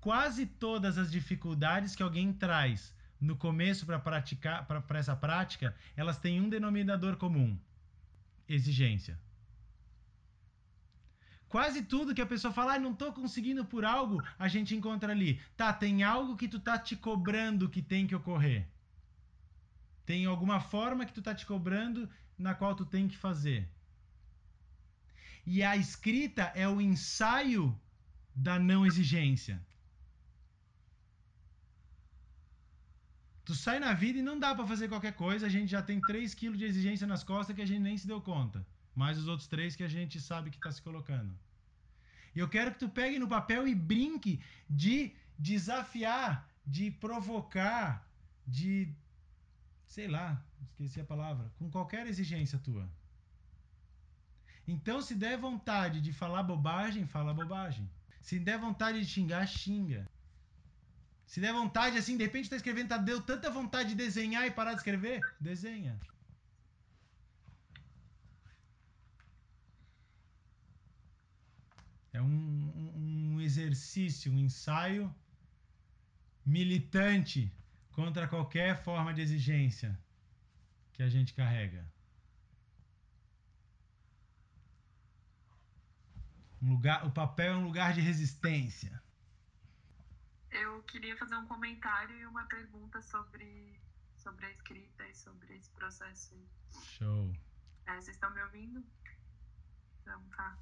[0.00, 6.18] Quase todas as dificuldades que alguém traz no começo para praticar, para essa prática, elas
[6.18, 7.58] têm um denominador comum:
[8.48, 9.18] exigência.
[11.48, 15.12] Quase tudo que a pessoa fala, ah, não tô conseguindo por algo, a gente encontra
[15.12, 15.40] ali.
[15.56, 18.68] Tá, tem algo que tu tá te cobrando que tem que ocorrer.
[20.04, 23.66] Tem alguma forma que tu tá te cobrando na qual tu tem que fazer.
[25.46, 27.78] E a escrita é o ensaio
[28.34, 29.66] da não exigência.
[33.48, 35.98] Tu sai na vida e não dá pra fazer qualquer coisa, a gente já tem
[36.02, 38.58] 3 quilos de exigência nas costas que a gente nem se deu conta.
[38.94, 41.34] Mais os outros três que a gente sabe que tá se colocando.
[42.34, 48.06] E eu quero que tu pegue no papel e brinque de desafiar, de provocar,
[48.46, 48.94] de.
[49.86, 51.50] sei lá, esqueci a palavra.
[51.58, 52.86] Com qualquer exigência tua.
[54.66, 57.88] Então, se der vontade de falar bobagem, fala bobagem.
[58.20, 60.06] Se der vontade de xingar, xinga.
[61.28, 64.50] Se der vontade, assim, de repente tá escrevendo, tá, deu tanta vontade de desenhar e
[64.50, 66.00] parar de escrever, desenha.
[72.14, 75.14] É um, um, exercício, um ensaio
[76.46, 77.52] militante
[77.92, 79.90] contra qualquer forma de exigência
[80.94, 81.86] que a gente carrega.
[86.62, 88.98] Um lugar, o papel é um lugar de resistência.
[90.50, 93.78] Eu queria fazer um comentário e uma pergunta sobre,
[94.16, 96.34] sobre a escrita e sobre esse processo.
[96.82, 97.34] Show.
[97.86, 98.84] É, vocês estão me ouvindo?
[100.02, 100.56] Então, tá.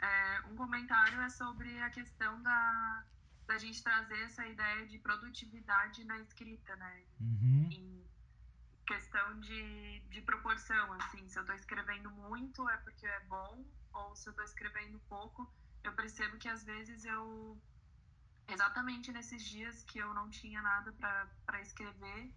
[0.00, 3.04] É, um comentário é sobre a questão da,
[3.46, 7.02] da gente trazer essa ideia de produtividade na escrita, né?
[7.20, 7.68] Uhum.
[7.72, 8.04] Em
[8.86, 11.28] questão de, de proporção, assim.
[11.28, 15.50] Se eu tô escrevendo muito é porque é bom, ou se eu tô escrevendo pouco,
[15.84, 17.60] eu percebo que às vezes eu
[18.48, 20.92] exatamente nesses dias que eu não tinha nada
[21.46, 22.32] para escrever.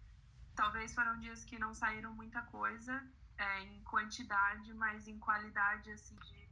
[0.56, 3.04] Talvez foram dias que não saíram muita coisa
[3.38, 6.50] é, em quantidade, mas em qualidade, assim, de,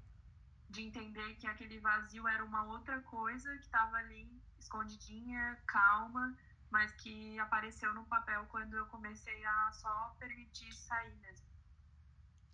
[0.69, 6.35] de entender que aquele vazio era uma outra coisa que estava ali escondidinha, calma,
[6.71, 11.47] mas que apareceu no papel quando eu comecei a só permitir sair mesmo.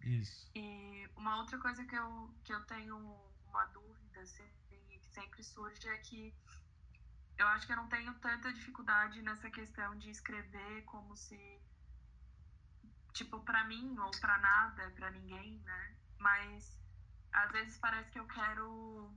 [0.02, 0.50] Isso.
[0.56, 2.98] E uma outra coisa que eu, que eu tenho
[3.48, 6.34] uma dúvida, assim, que sempre surge é que
[7.38, 11.62] eu acho que eu não tenho tanta dificuldade nessa questão de escrever como se
[13.13, 15.95] tipo para mim ou para nada, para ninguém, né?
[16.17, 16.78] Mas
[17.32, 19.13] às vezes parece que eu quero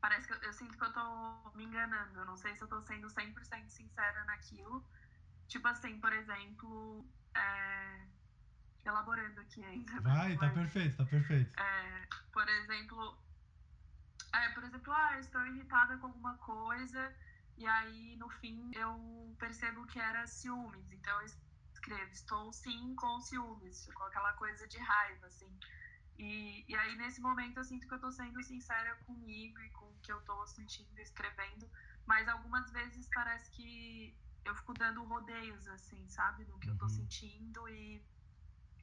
[0.00, 2.68] parece que eu, eu, sinto que eu tô me enganando, eu não sei se eu
[2.68, 4.84] tô sendo 100% sincera naquilo.
[5.48, 8.06] Tipo assim, por exemplo, é...
[8.84, 10.00] elaborando aqui ainda.
[10.00, 11.60] Vai, tá perfeito, tá perfeito.
[11.60, 13.18] É, por exemplo,
[14.44, 17.14] é, por exemplo, ah, eu estou irritada com alguma coisa
[17.56, 21.26] e aí no fim eu percebo que era ciúmes, então eu
[21.74, 25.58] escrevo, estou sim com ciúmes, com aquela coisa de raiva, assim.
[26.18, 29.86] E, e aí nesse momento eu sinto que eu estou sendo sincera comigo e com
[29.94, 31.70] o que eu estou sentindo, escrevendo,
[32.06, 36.88] mas algumas vezes parece que eu fico dando rodeios, assim, sabe, no que eu estou
[36.88, 36.90] Uhum.
[36.90, 38.06] sentindo e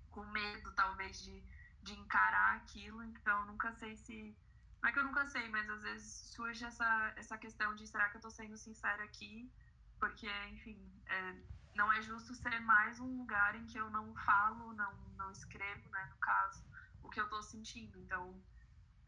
[0.10, 1.44] com medo, talvez, de,
[1.82, 4.40] de encarar aquilo, então eu nunca sei se
[4.84, 8.10] não é que eu nunca sei, mas às vezes surge essa, essa questão de será
[8.10, 9.50] que eu tô sendo sincera aqui?
[9.98, 11.36] Porque, enfim, é,
[11.74, 15.90] não é justo ser mais um lugar em que eu não falo, não, não escrevo,
[15.90, 16.70] né, no caso,
[17.02, 17.98] o que eu tô sentindo.
[17.98, 18.44] Então,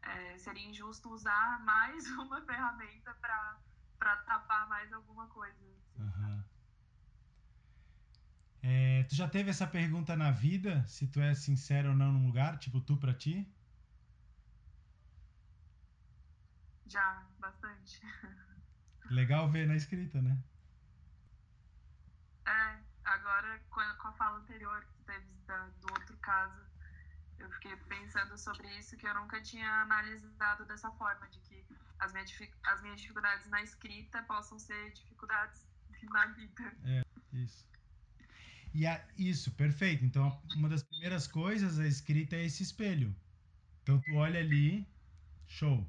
[0.02, 3.14] é, seria injusto usar mais uma ferramenta
[4.00, 5.54] para tapar mais alguma coisa.
[5.54, 5.82] assim.
[5.98, 6.44] Aham.
[8.62, 12.26] É, tu já teve essa pergunta na vida, se tu é sincero ou não num
[12.26, 13.55] lugar, tipo tu pra ti?
[16.86, 18.00] Já, bastante.
[19.10, 20.38] Legal ver na escrita, né?
[22.46, 26.60] É, agora com a, fala anterior que teve da, do outro caso,
[27.38, 31.64] eu fiquei pensando sobre isso que eu nunca tinha analisado dessa forma, de que
[31.98, 32.30] as minhas,
[32.64, 35.64] as minhas dificuldades na escrita possam ser dificuldades
[36.10, 36.76] na vida.
[37.32, 37.66] Isso.
[38.72, 40.04] E a, isso, perfeito.
[40.04, 43.14] Então, uma das primeiras coisas, a escrita é esse espelho.
[43.82, 44.86] Então, tu olha ali,
[45.46, 45.86] show.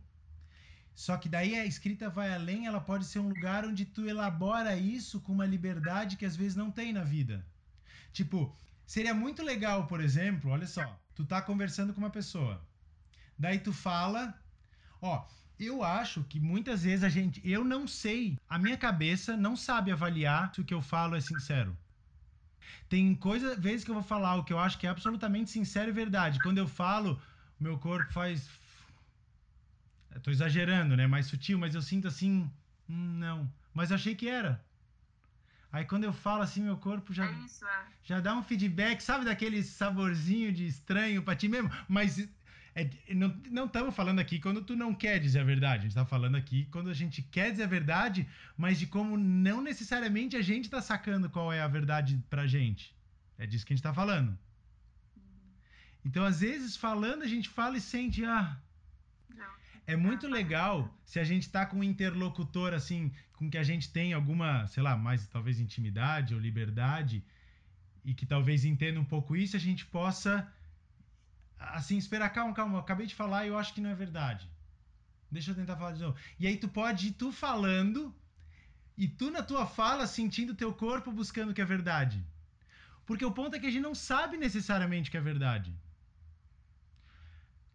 [0.98, 4.76] Só que daí a escrita vai além, ela pode ser um lugar onde tu elabora
[4.76, 7.46] isso com uma liberdade que às vezes não tem na vida.
[8.12, 8.52] Tipo,
[8.84, 12.60] seria muito legal, por exemplo, olha só, tu tá conversando com uma pessoa.
[13.38, 14.34] Daí tu fala,
[15.00, 15.24] ó,
[15.60, 19.92] eu acho que muitas vezes a gente, eu não sei, a minha cabeça não sabe
[19.92, 21.78] avaliar se o que eu falo é sincero.
[22.90, 25.92] Tem coisa, vezes que eu vou falar o que eu acho que é absolutamente sincero
[25.92, 26.40] e verdade.
[26.40, 27.22] Quando eu falo,
[27.60, 28.50] meu corpo faz
[30.22, 31.08] tô exagerando, né?
[31.08, 32.50] Mais sutil, mas eu sinto assim,
[32.90, 33.52] hum, não.
[33.74, 34.64] Mas eu achei que era.
[35.72, 37.86] Aí quando eu falo assim, meu corpo já É isso, é.
[38.04, 41.70] já dá um feedback, sabe daquele saborzinho de estranho pra ti mesmo?
[41.88, 42.18] Mas
[42.74, 42.90] é-
[43.52, 45.80] não estamos falando aqui quando tu não quer dizer a verdade.
[45.80, 49.18] A gente tá falando aqui quando a gente quer dizer a verdade, mas de como
[49.18, 52.96] não necessariamente a gente tá sacando qual é a verdade pra gente.
[53.38, 54.38] É disso que a gente tá falando.
[56.06, 58.58] Então, às vezes, falando, a gente fala e sente, ah.
[59.88, 63.90] É muito legal se a gente tá com um interlocutor assim, com que a gente
[63.90, 67.24] tem alguma, sei lá, mais talvez intimidade ou liberdade
[68.04, 70.52] e que talvez entenda um pouco isso, a gente possa
[71.58, 74.50] assim esperar, calma, calma, eu acabei de falar e eu acho que não é verdade.
[75.32, 76.18] Deixa eu tentar falar de novo.
[76.38, 78.14] E aí tu pode ir tu falando
[78.98, 82.22] e tu na tua fala sentindo teu corpo buscando o que é verdade.
[83.06, 85.74] Porque o ponto é que a gente não sabe necessariamente o que é verdade.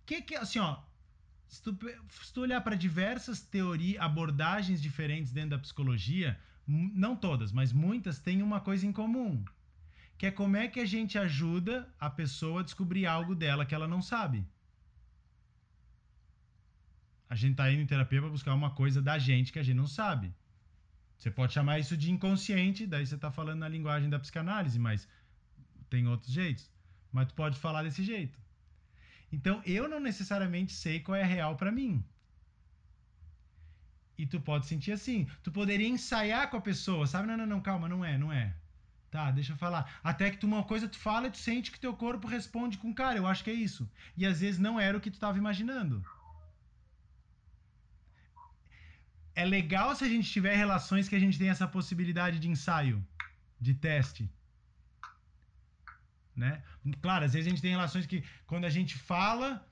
[0.04, 0.78] Que que assim, ó,
[1.52, 7.52] se tu, se tu olhar para diversas teorias, abordagens diferentes dentro da psicologia, não todas,
[7.52, 9.44] mas muitas têm uma coisa em comum,
[10.16, 13.74] que é como é que a gente ajuda a pessoa a descobrir algo dela que
[13.74, 14.46] ela não sabe.
[17.28, 19.76] A gente tá indo em terapia para buscar uma coisa da gente que a gente
[19.76, 20.34] não sabe.
[21.18, 25.06] Você pode chamar isso de inconsciente, daí você tá falando na linguagem da psicanálise, mas
[25.90, 26.72] tem outros jeitos.
[27.12, 28.40] Mas tu pode falar desse jeito.
[29.32, 32.04] Então, eu não necessariamente sei qual é real pra mim.
[34.18, 35.26] E tu pode sentir assim.
[35.42, 37.26] Tu poderia ensaiar com a pessoa, sabe?
[37.26, 38.54] Não, não, não, calma, não é, não é.
[39.10, 40.00] Tá, deixa eu falar.
[40.04, 42.94] Até que tu uma coisa tu fala e tu sente que teu corpo responde com,
[42.94, 43.90] cara, eu acho que é isso.
[44.16, 46.04] E às vezes não era o que tu tava imaginando.
[49.34, 53.04] É legal se a gente tiver relações que a gente tem essa possibilidade de ensaio,
[53.58, 54.30] de teste.
[56.34, 56.62] Né?
[57.00, 59.64] Claro, às vezes a gente tem relações que quando a gente fala,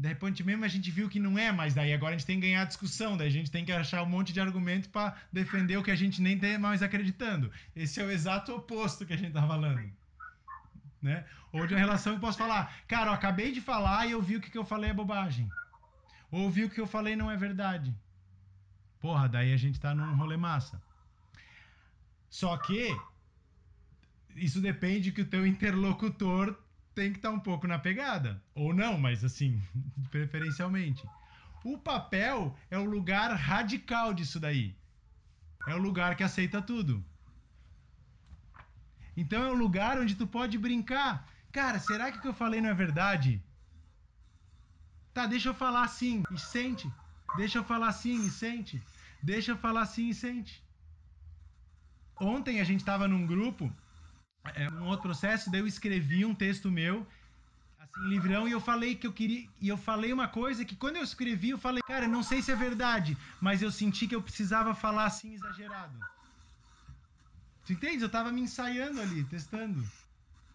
[0.00, 2.40] De repente mesmo a gente viu que não é, mas daí agora a gente tem
[2.40, 5.76] que ganhar discussão, daí a gente tem que achar um monte de argumento para defender
[5.76, 7.52] o que a gente nem tem mais acreditando.
[7.76, 9.92] Esse é o exato oposto que a gente tá falando.
[11.02, 11.26] Né?
[11.52, 14.36] Ou de uma relação que posso falar, cara, eu acabei de falar e eu vi
[14.36, 15.48] o que, que eu falei é bobagem.
[16.30, 17.94] Ou vi o que eu falei não é verdade.
[19.00, 20.80] Porra, daí a gente tá num rolê massa.
[22.30, 22.96] Só que
[24.36, 26.56] isso depende que o teu interlocutor
[26.94, 28.42] tem que estar um pouco na pegada.
[28.54, 29.62] Ou não, mas assim,
[30.10, 31.02] preferencialmente.
[31.64, 34.74] O papel é o lugar radical disso daí.
[35.68, 37.04] É o lugar que aceita tudo.
[39.16, 41.28] Então é o lugar onde tu pode brincar.
[41.52, 43.42] Cara, será que o que eu falei não é verdade?
[45.12, 46.90] Tá, deixa eu falar assim e sente.
[47.36, 48.82] Deixa eu falar assim e sente.
[49.22, 50.64] Deixa eu falar assim e sente.
[52.18, 53.72] Ontem a gente tava num grupo
[54.54, 57.06] é, um outro processo, daí eu escrevi um texto meu,
[57.78, 59.48] assim, livrão, e eu falei que eu queria.
[59.60, 62.50] E eu falei uma coisa que quando eu escrevi, eu falei, cara, não sei se
[62.50, 65.98] é verdade, mas eu senti que eu precisava falar assim exagerado.
[67.66, 68.02] Tu entende?
[68.02, 69.86] Eu tava me ensaiando ali, testando.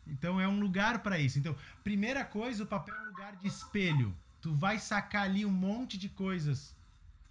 [0.07, 1.39] Então é um lugar para isso.
[1.39, 4.15] Então, primeira coisa, o papel é um lugar de espelho.
[4.41, 6.75] Tu vai sacar ali um monte de coisas,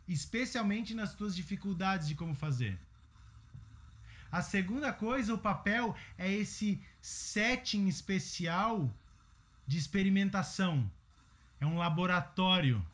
[0.08, 2.78] especialmente nas tuas dificuldades de como fazer.
[4.34, 8.92] A segunda coisa, o papel é esse setting especial
[9.64, 10.90] de experimentação.
[11.60, 12.84] É um laboratório.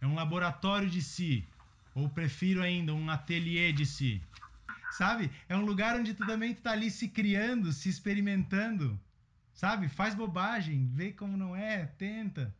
[0.00, 1.46] É um laboratório de si.
[1.94, 4.22] Ou prefiro ainda, um ateliê de si.
[4.92, 5.30] Sabe?
[5.50, 8.98] É um lugar onde tu também tá ali se criando, se experimentando.
[9.52, 9.86] Sabe?
[9.86, 12.56] Faz bobagem, vê como não é, tenta.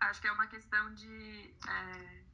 [0.00, 1.54] Acho que é uma questão de.
[1.68, 2.31] é,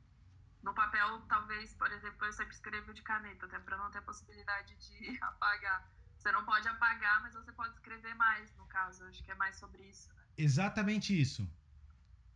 [0.63, 4.03] no papel, talvez, por exemplo, eu sempre escrevo de caneta, até para não ter a
[4.03, 5.89] possibilidade de apagar.
[6.17, 9.05] Você não pode apagar, mas você pode escrever mais, no caso.
[9.05, 10.13] Acho que é mais sobre isso.
[10.13, 10.23] Né?
[10.37, 11.49] Exatamente isso.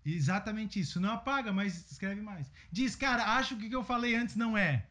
[0.04, 1.00] Exatamente isso.
[1.00, 2.50] Não apaga, mas escreve mais.
[2.70, 4.88] Diz, cara, acho que o que eu falei antes não é.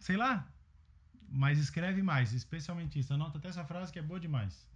[0.00, 0.48] Sei lá.
[1.28, 3.12] Mas escreve mais, especialmente isso.
[3.12, 4.66] Anota até essa frase que é boa demais.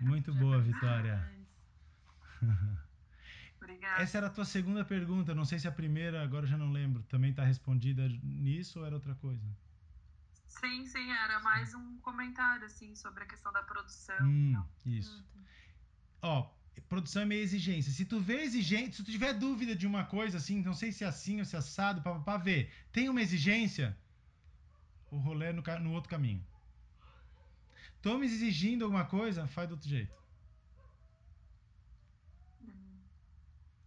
[0.00, 1.16] Muito boa, Vitória.
[3.60, 4.02] Obrigada.
[4.02, 5.34] Essa era a tua segunda pergunta.
[5.34, 7.02] Não sei se a primeira, agora eu já não lembro.
[7.04, 9.44] Também tá respondida nisso ou era outra coisa?
[10.46, 14.16] Sim, sim, era mais um comentário, assim, sobre a questão da produção.
[14.22, 15.22] Hum, Então, isso.
[15.22, 15.40] Tá.
[16.22, 16.50] Ó,
[16.88, 17.92] produção é meio exigência.
[17.92, 21.04] Se tu vê exigência, se tu tiver dúvida de uma coisa assim, não sei se
[21.04, 23.96] é assim ou se é assado, pra, pra ver, tem uma exigência,
[25.10, 26.44] o rolê é no, no outro caminho.
[28.00, 30.12] Tô me exigindo alguma coisa, faz do outro jeito.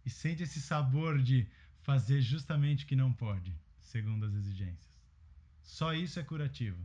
[0.04, 1.46] E sente esse sabor de
[1.82, 5.00] fazer justamente o que não pode, segundo as exigências.
[5.62, 6.82] Só isso é curativo.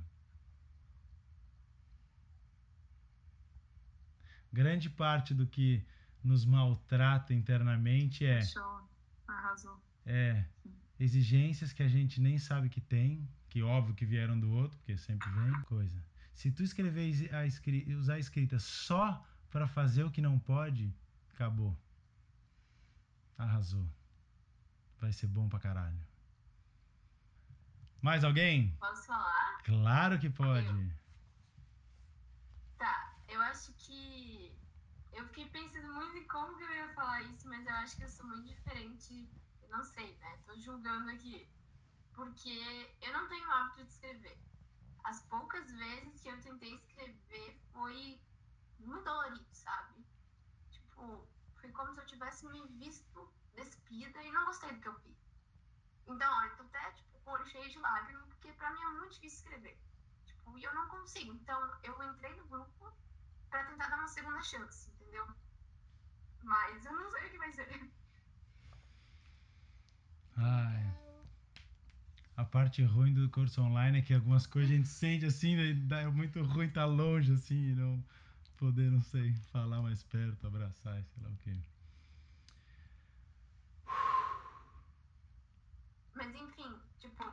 [4.52, 5.84] Grande parte do que
[6.24, 8.90] nos maltrata internamente é, Show.
[9.28, 9.82] Arrasou.
[10.06, 10.46] é
[11.00, 14.98] exigências que a gente nem sabe que tem, que óbvio que vieram do outro, porque
[14.98, 16.04] sempre vem coisa.
[16.34, 20.92] Se tu escrever a escri- usar a escrita só para fazer o que não pode,
[21.34, 21.78] acabou.
[23.38, 23.88] Arrasou.
[25.00, 26.00] Vai ser bom pra caralho.
[28.02, 28.76] Mais alguém?
[28.80, 29.62] Posso falar?
[29.64, 30.96] Claro que pode.
[32.78, 34.56] Tá, eu acho que.
[35.14, 38.04] Eu fiquei pensando muito em como que eu ia falar isso, mas eu acho que
[38.04, 39.30] eu sou muito diferente.
[39.62, 40.38] Eu não sei, né?
[40.46, 41.48] Tô julgando aqui.
[42.14, 44.38] Porque eu não tenho hábito de escrever.
[45.04, 48.20] As poucas vezes que eu tentei escrever foi
[48.80, 50.06] muito dolorido, sabe?
[50.72, 51.28] Tipo,
[51.60, 55.18] foi como se eu tivesse me visto despida e não gostei do que eu vi.
[56.08, 58.90] Então, eu tô até, tipo, com o olho cheio de lágrimas, porque pra mim é
[59.00, 59.78] muito difícil escrever.
[60.26, 61.34] Tipo, e eu não consigo.
[61.34, 62.94] Então, eu entrei no grupo
[63.50, 65.28] pra tentar dar uma segunda chance, entendeu?
[66.44, 67.92] Mas eu não sei o que vai ser.
[70.38, 70.98] Ai.
[72.38, 75.58] A parte ruim do curso online é que algumas coisas a gente sente assim,
[75.92, 78.06] é muito ruim estar longe assim, não
[78.58, 81.56] poder, não sei, falar mais perto, abraçar, sei lá o quê.
[86.14, 87.24] Mas enfim, tipo,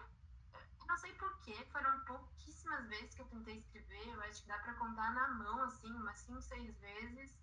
[0.87, 4.75] não sei porquê, foram pouquíssimas vezes que eu tentei escrever, eu acho que dá pra
[4.75, 7.35] contar na mão, assim, umas 5, 6 vezes.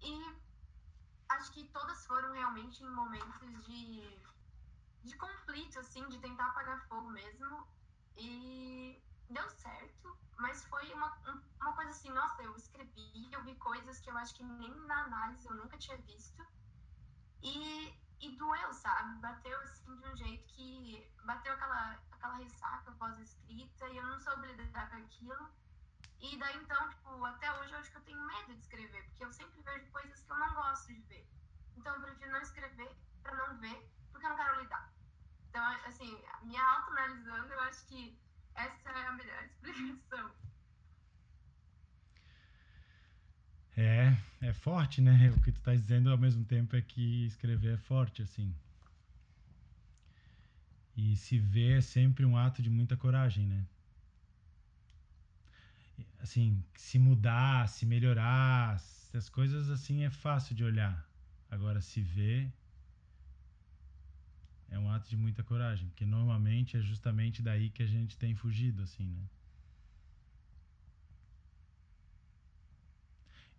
[0.00, 0.36] E
[1.30, 4.18] acho que todas foram realmente em momentos de,
[5.02, 7.66] de conflito, assim, de tentar apagar fogo mesmo.
[8.16, 13.56] E deu certo, mas foi uma, um- uma coisa assim, nossa, eu escrevi, eu vi
[13.56, 16.42] coisas que eu acho que nem na análise eu nunca tinha visto.
[17.42, 19.20] E, e doeu, sabe?
[19.20, 24.46] Bateu assim de um jeito que bateu aquela, aquela ressaca pós-escrita e eu não soube
[24.52, 25.54] lidar com aquilo.
[26.20, 29.24] E daí então, tipo, até hoje eu acho que eu tenho medo de escrever, porque
[29.24, 31.32] eu sempre vejo coisas que eu não gosto de ver.
[31.76, 34.94] Então eu prefiro não escrever pra não ver, porque eu não quero lidar.
[35.50, 38.22] Então, assim, me autoanalisando, eu acho que
[38.56, 40.30] essa é a melhor explicação.
[43.76, 45.30] É, é forte, né?
[45.36, 48.54] O que tu tá dizendo ao mesmo tempo é que escrever é forte, assim.
[50.96, 53.66] E se ver é sempre um ato de muita coragem, né?
[56.20, 61.06] Assim, se mudar, se melhorar, essas coisas assim é fácil de olhar.
[61.50, 62.50] Agora, se ver
[64.68, 68.34] é um ato de muita coragem, porque normalmente é justamente daí que a gente tem
[68.34, 69.24] fugido, assim, né?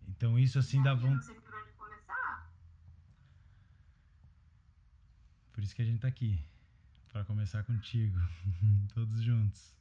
[0.08, 1.38] Então isso assim dá vontade.
[5.58, 6.38] por isso que a gente tá aqui.
[7.12, 8.16] Pra começar contigo.
[8.94, 9.74] Todos juntos.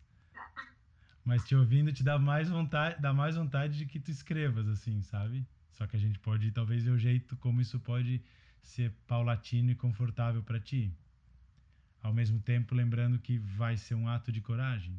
[1.24, 5.04] Mas te ouvindo te dá mais vontade, dá mais vontade de que tu escrevas, assim,
[5.04, 5.46] sabe?
[5.70, 8.24] Só que a gente pode talvez ver o jeito como isso pode
[8.64, 10.92] ser paulatino e confortável pra ti.
[12.08, 14.98] Ao mesmo tempo, lembrando que vai ser um ato de coragem.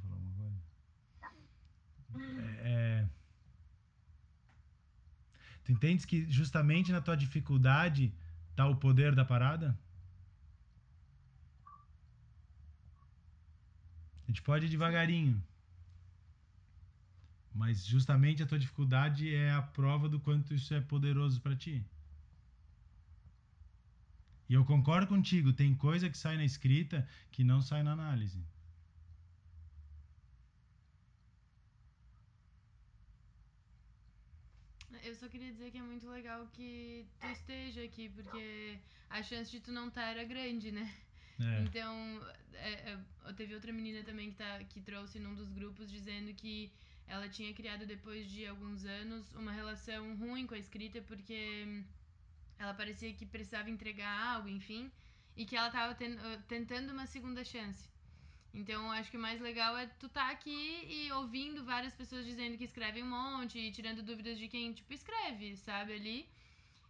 [0.00, 0.62] Falar coisa?
[2.18, 3.08] É, é...
[5.62, 8.10] Tu entendes que justamente na tua dificuldade
[8.56, 9.78] tá o poder da parada?
[14.22, 15.44] A gente pode ir devagarinho.
[17.54, 21.84] Mas justamente a tua dificuldade é a prova do quanto isso é poderoso pra ti.
[24.48, 28.42] E eu concordo contigo, tem coisa que sai na escrita que não sai na análise.
[35.02, 38.78] Eu só queria dizer que é muito legal que tu esteja aqui, porque
[39.10, 40.94] a chance de tu não estar era grande, né?
[41.40, 41.62] É.
[41.62, 42.20] Então,
[42.52, 46.70] é, é, teve outra menina também que, tá, que trouxe num dos grupos dizendo que
[47.06, 51.84] ela tinha criado depois de alguns anos uma relação ruim com a escrita porque
[52.58, 54.90] ela parecia que precisava entregar algo, enfim,
[55.36, 55.96] e que ela estava
[56.48, 57.90] tentando uma segunda chance.
[58.54, 62.58] Então, acho que o mais legal é tu tá aqui e ouvindo várias pessoas dizendo
[62.58, 66.28] que escrevem um monte e tirando dúvidas de quem, tipo, escreve, sabe, ali.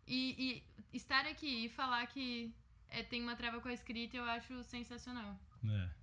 [0.07, 2.53] E, e estar aqui e falar que
[2.89, 5.39] é, tem uma trava com a escrita eu acho sensacional.
[5.65, 6.02] É.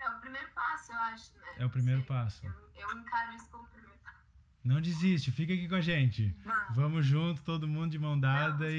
[0.00, 1.46] É o primeiro passo, eu acho, né?
[1.58, 2.08] É o primeiro Sei.
[2.08, 2.46] passo.
[2.46, 4.18] Eu, eu encaro isso como primeiro passo.
[4.64, 6.36] Não desiste, fica aqui com a gente.
[6.44, 6.74] Não.
[6.74, 8.72] Vamos junto, todo mundo de mão dada Vamos,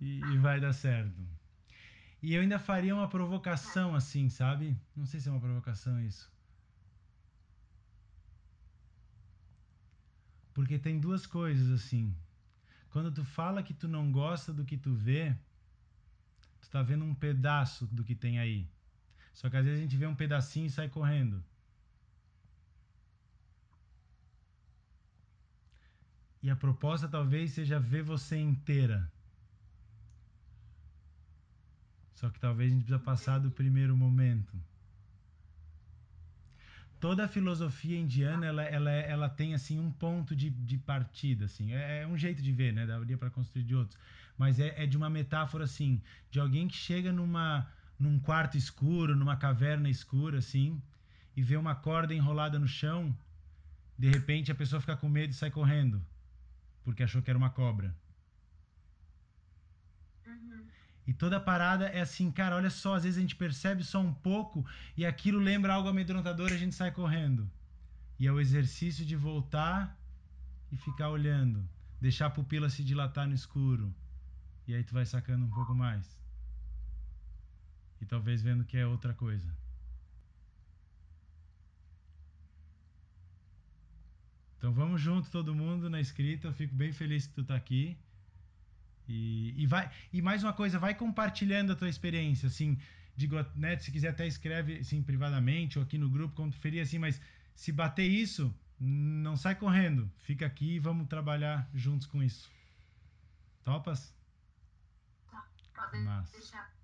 [0.00, 1.12] e, e, e vai dar certo.
[2.22, 4.76] E eu ainda faria uma provocação assim, sabe?
[4.94, 6.30] Não sei se é uma provocação isso.
[10.52, 12.16] Porque tem duas coisas assim.
[12.90, 15.36] Quando tu fala que tu não gosta do que tu vê,
[16.60, 18.68] tu tá vendo um pedaço do que tem aí.
[19.38, 21.40] Só que às vezes a gente vê um pedacinho e sai correndo.
[26.42, 29.08] E a proposta talvez seja ver você inteira.
[32.14, 34.60] Só que talvez a gente precisa passar do primeiro momento.
[36.98, 41.72] Toda a filosofia indiana, ela, ela, ela tem assim um ponto de, de partida, assim.
[41.72, 42.84] É, é um jeito de ver, né?
[42.84, 43.96] Daria para construir de outros.
[44.36, 49.16] Mas é, é de uma metáfora assim, de alguém que chega numa num quarto escuro,
[49.16, 50.80] numa caverna escura, assim,
[51.36, 53.16] e vê uma corda enrolada no chão.
[53.98, 56.04] De repente a pessoa fica com medo e sai correndo,
[56.84, 57.94] porque achou que era uma cobra.
[60.26, 60.66] Uhum.
[61.06, 64.00] E toda a parada é assim, cara, olha só, às vezes a gente percebe só
[64.00, 64.64] um pouco
[64.96, 67.50] e aquilo lembra algo amedrontador e a gente sai correndo.
[68.18, 69.96] E é o exercício de voltar
[70.70, 71.68] e ficar olhando,
[72.00, 73.94] deixar a pupila se dilatar no escuro.
[74.66, 76.17] E aí tu vai sacando um pouco mais.
[78.00, 79.56] E talvez vendo que é outra coisa.
[84.58, 87.96] Então vamos junto todo mundo na escrita, eu fico bem feliz que tu tá aqui.
[89.08, 92.78] E, e, vai, e mais uma coisa, vai compartilhando a tua experiência, assim,
[93.16, 96.82] digo, né, se quiser até escreve assim privadamente ou aqui no grupo, como tu preferir,
[96.82, 97.20] assim, mas
[97.54, 102.50] se bater isso, não sai correndo, fica aqui e vamos trabalhar juntos com isso.
[103.64, 104.14] Topas?
[105.74, 106.36] Pode Massa.
[106.36, 106.77] deixar.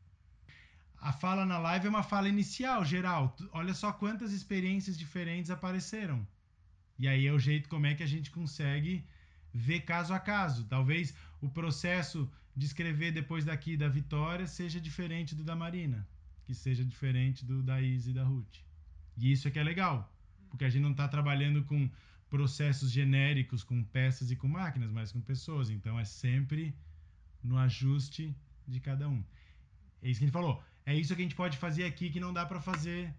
[1.04, 3.36] A fala na live é uma fala inicial, geral.
[3.52, 6.26] Olha só quantas experiências diferentes apareceram.
[6.98, 9.06] E aí é o jeito como é que a gente consegue
[9.52, 10.64] ver caso a caso.
[10.64, 12.26] Talvez o processo
[12.56, 16.08] de escrever depois daqui da Vitória seja diferente do da Marina,
[16.46, 18.56] que seja diferente do da Izzy e da Ruth.
[19.18, 20.10] E isso é que é legal,
[20.48, 21.86] porque a gente não está trabalhando com
[22.30, 25.68] processos genéricos, com peças e com máquinas, mas com pessoas.
[25.68, 26.74] Então é sempre
[27.42, 28.34] no ajuste
[28.66, 29.22] de cada um.
[30.04, 30.62] É isso que a gente falou.
[30.84, 33.12] É isso que a gente pode fazer aqui que não dá pra fazer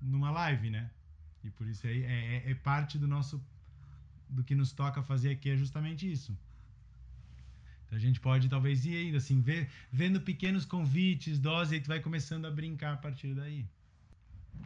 [0.00, 0.90] numa live, né?
[1.44, 3.40] E por isso aí é, é, é parte do nosso
[4.28, 6.36] do que nos toca fazer aqui é justamente isso.
[7.84, 11.88] Então a gente pode talvez ir indo assim, ver, vendo pequenos convites, doses, e tu
[11.88, 13.66] vai começando a brincar a partir daí.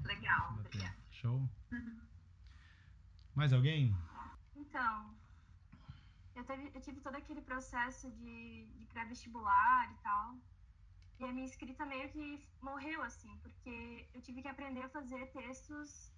[0.05, 0.95] Legal, obrigada.
[1.11, 1.49] Show?
[3.35, 3.97] Mais alguém?
[4.55, 5.11] Então,
[6.37, 10.37] eu, teve, eu tive todo aquele processo de, de pré-vestibular e tal.
[11.20, 15.30] E a minha escrita meio que morreu, assim, porque eu tive que aprender a fazer
[15.32, 16.12] textos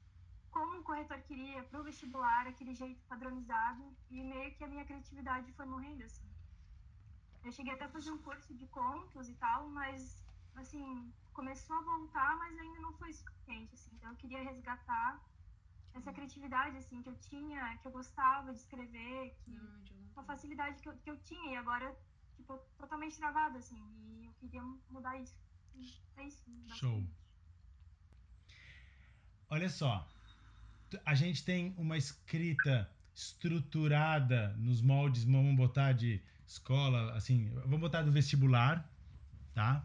[0.51, 3.85] como o corretor queria, pro vestibular, aquele jeito padronizado.
[4.11, 6.29] E meio que a minha criatividade foi morrendo, assim.
[7.45, 10.25] Eu cheguei até a fazer um curso de contos e tal, mas,
[10.57, 13.95] assim, começou a voltar, mas ainda não foi suficiente, assim.
[13.97, 15.21] Então eu queria resgatar
[15.95, 19.59] essa criatividade, assim, que eu tinha, que eu gostava de escrever, que
[20.15, 21.95] uma facilidade que eu, que eu tinha e agora,
[22.37, 23.81] tipo, totalmente travada, assim,
[24.21, 25.35] e eu queria mudar isso.
[26.17, 26.43] É isso.
[26.77, 27.05] Show.
[29.49, 30.09] Olha só,
[31.05, 38.03] a gente tem uma escrita estruturada nos moldes, vamos botar de escola, assim, vamos botar
[38.03, 38.89] do vestibular,
[39.55, 39.85] tá?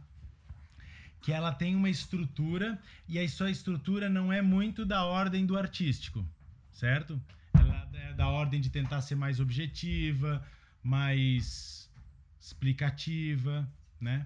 [1.21, 5.57] Que ela tem uma estrutura e a sua estrutura não é muito da ordem do
[5.57, 6.25] artístico,
[6.73, 7.21] certo?
[7.53, 10.45] Ela é da ordem de tentar ser mais objetiva,
[10.83, 11.80] mais
[12.41, 14.25] explicativa, né?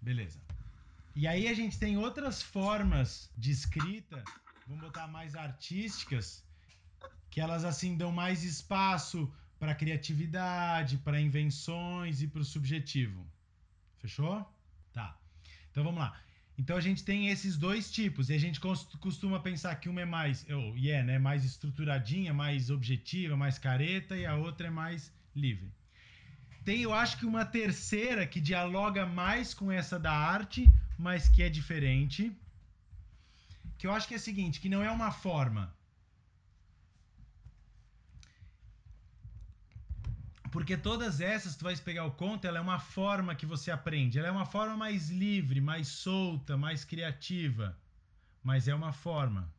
[0.00, 0.40] Beleza.
[1.14, 4.24] E aí a gente tem outras formas de escrita,
[4.66, 6.42] vamos botar mais artísticas,
[7.30, 13.30] que elas assim dão mais espaço para criatividade, para invenções e para o subjetivo.
[13.98, 14.42] Fechou?
[14.94, 15.18] Tá.
[15.70, 16.18] Então vamos lá.
[16.56, 20.00] Então a gente tem esses dois tipos e a gente cos- costuma pensar que uma
[20.00, 24.68] é mais, ou e é, né, mais estruturadinha, mais objetiva, mais careta e a outra
[24.68, 25.70] é mais livre.
[26.64, 31.42] Tem, eu acho que uma terceira que dialoga mais com essa da arte, mas que
[31.42, 32.32] é diferente.
[33.78, 35.74] Que eu acho que é o seguinte, que não é uma forma.
[40.50, 44.18] Porque todas essas, tu vais pegar o conto, ela é uma forma que você aprende.
[44.18, 47.78] Ela é uma forma mais livre, mais solta, mais criativa.
[48.42, 49.50] Mas é uma forma.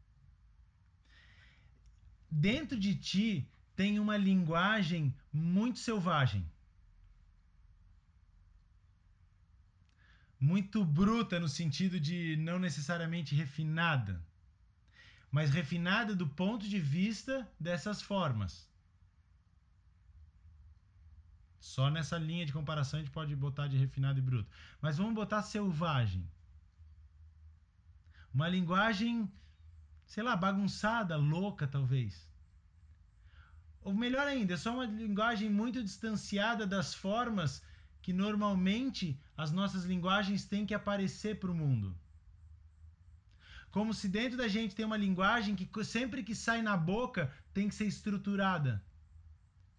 [2.29, 6.45] Dentro de ti tem uma linguagem muito selvagem.
[10.41, 14.19] Muito bruta no sentido de não necessariamente refinada,
[15.29, 18.67] mas refinada do ponto de vista dessas formas.
[21.59, 24.49] Só nessa linha de comparação a gente pode botar de refinado e bruto.
[24.81, 26.27] Mas vamos botar selvagem.
[28.33, 29.31] Uma linguagem,
[30.07, 32.27] sei lá, bagunçada, louca talvez.
[33.83, 37.61] Ou melhor ainda, é só uma linguagem muito distanciada das formas
[38.01, 41.95] que normalmente as nossas linguagens têm que aparecer para o mundo.
[43.69, 47.69] Como se dentro da gente tem uma linguagem que sempre que sai na boca tem
[47.69, 48.83] que ser estruturada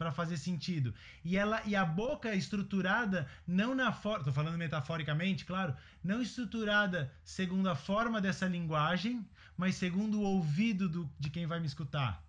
[0.02, 0.94] para fazer sentido.
[1.22, 6.22] E ela e a boca é estruturada não na forma, tô falando metaforicamente, claro, não
[6.22, 9.24] estruturada segundo a forma dessa linguagem,
[9.56, 12.24] mas segundo o ouvido do, de quem vai me escutar.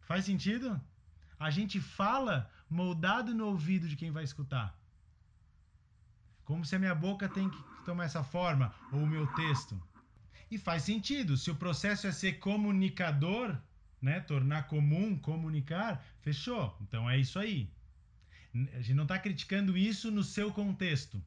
[0.00, 0.80] Faz sentido?
[1.38, 4.79] A gente fala moldado no ouvido de quem vai escutar.
[6.50, 9.80] Como se a minha boca tem que tomar essa forma, ou o meu texto.
[10.50, 11.36] E faz sentido.
[11.36, 13.56] Se o processo é ser comunicador,
[14.02, 16.76] né, tornar comum, comunicar, fechou.
[16.80, 17.70] Então é isso aí.
[18.74, 21.22] A gente não está criticando isso no seu contexto.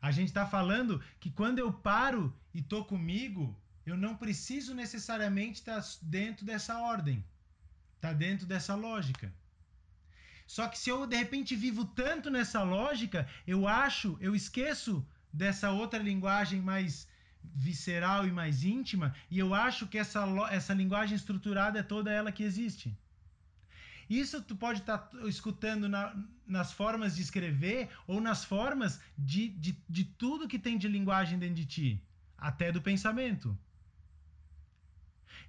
[0.00, 5.58] A gente está falando que quando eu paro e tô comigo, eu não preciso necessariamente
[5.58, 7.24] estar dentro dessa ordem,
[8.00, 9.34] tá dentro dessa lógica.
[10.46, 15.70] Só que se eu de repente vivo tanto nessa lógica, eu acho, eu esqueço dessa
[15.70, 17.08] outra linguagem mais
[17.42, 22.32] visceral e mais íntima, e eu acho que essa, essa linguagem estruturada é toda ela
[22.32, 22.96] que existe.
[24.08, 26.14] Isso tu pode estar escutando na-
[26.46, 31.38] nas formas de escrever ou nas formas de, de, de tudo que tem de linguagem
[31.38, 32.02] dentro de ti,
[32.36, 33.58] até do pensamento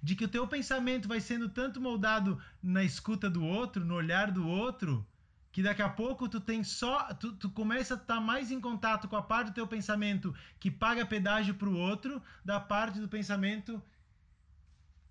[0.06, 4.30] de que o teu pensamento vai sendo tanto moldado na escuta do outro, no olhar
[4.30, 5.04] do outro,
[5.50, 9.08] que daqui a pouco tu tem só tu, tu começa a estar mais em contato
[9.08, 13.82] com a parte do teu pensamento que paga pedágio pro outro, da parte do pensamento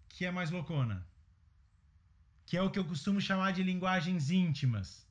[0.08, 1.06] que é mais loucona.
[2.46, 5.06] Que é o que eu costumo chamar de linguagens íntimas.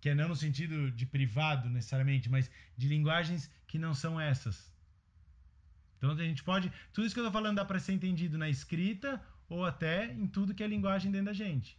[0.00, 4.74] Que é não no sentido de privado necessariamente, mas de linguagens que não são essas.
[5.96, 6.72] Então a gente pode.
[6.92, 10.26] Tudo isso que eu tô falando dá para ser entendido na escrita ou até em
[10.26, 11.78] tudo que é linguagem dentro da gente.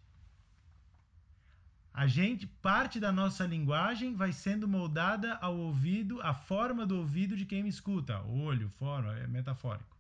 [1.94, 7.36] A gente, parte da nossa linguagem vai sendo moldada ao ouvido, a forma do ouvido
[7.36, 8.22] de quem me escuta.
[8.22, 9.98] Olho, forma, é metafórico.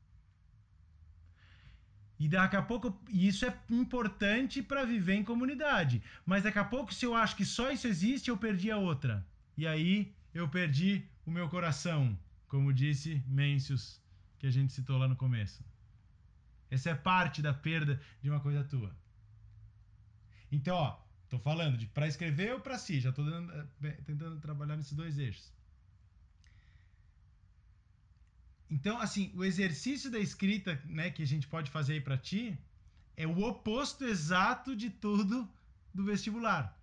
[2.19, 6.01] E daqui a pouco, isso é importante para viver em comunidade.
[6.25, 9.25] Mas daqui a pouco, se eu acho que só isso existe, eu perdi a outra.
[9.57, 13.99] E aí eu perdi o meu coração, como disse Mencius,
[14.39, 15.63] que a gente citou lá no começo.
[16.69, 18.95] Essa é parte da perda de uma coisa tua.
[20.51, 23.51] Então, ó, tô falando de para escrever ou para si, já tô dando,
[23.83, 25.51] eh, tentando trabalhar nesses dois eixos.
[28.69, 32.57] Então, assim, o exercício da escrita, né, que a gente pode fazer aí para ti,
[33.15, 35.49] é o oposto exato de tudo
[35.93, 36.77] do vestibular.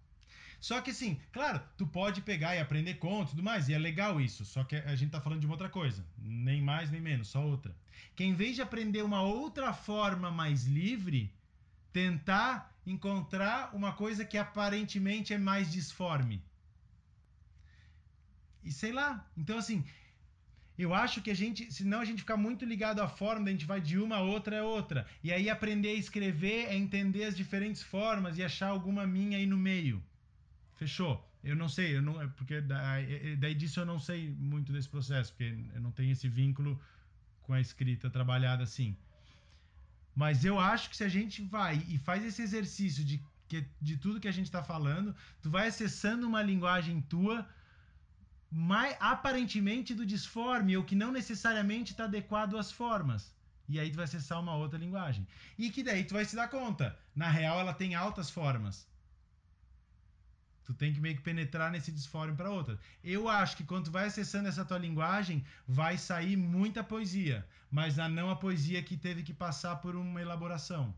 [0.64, 3.78] Só que assim, claro, tu pode pegar e aprender contos e tudo mais, e é
[3.78, 4.46] legal isso.
[4.46, 6.02] Só que a gente tá falando de uma outra coisa.
[6.16, 7.76] Nem mais, nem menos, só outra.
[8.16, 11.30] Que em vez de aprender uma outra forma mais livre,
[11.92, 16.42] tentar encontrar uma coisa que aparentemente é mais disforme.
[18.64, 19.30] E sei lá.
[19.36, 19.84] Então, assim,
[20.78, 23.66] eu acho que a gente, senão a gente fica muito ligado à forma, a gente
[23.66, 25.06] vai de uma a outra é outra.
[25.22, 29.44] E aí aprender a escrever é entender as diferentes formas e achar alguma minha aí
[29.44, 30.02] no meio.
[30.76, 31.28] Fechou?
[31.42, 34.88] Eu não sei, eu não, é porque daí, daí disso eu não sei muito desse
[34.88, 36.80] processo, porque eu não tenho esse vínculo
[37.42, 38.96] com a escrita trabalhada assim.
[40.14, 43.96] Mas eu acho que se a gente vai e faz esse exercício de, que, de
[43.96, 47.46] tudo que a gente está falando, tu vai acessando uma linguagem tua
[48.50, 53.34] mais, aparentemente do disforme, ou que não necessariamente está adequado às formas.
[53.68, 55.26] E aí tu vai acessar uma outra linguagem.
[55.58, 56.96] E que daí tu vai se dar conta.
[57.14, 58.86] Na real, ela tem altas formas.
[60.64, 62.78] Tu tem que meio que penetrar nesse disforme para outra.
[63.02, 67.96] Eu acho que quando tu vai acessando essa tua linguagem, vai sair muita poesia, mas
[67.96, 70.94] não a poesia que teve que passar por uma elaboração.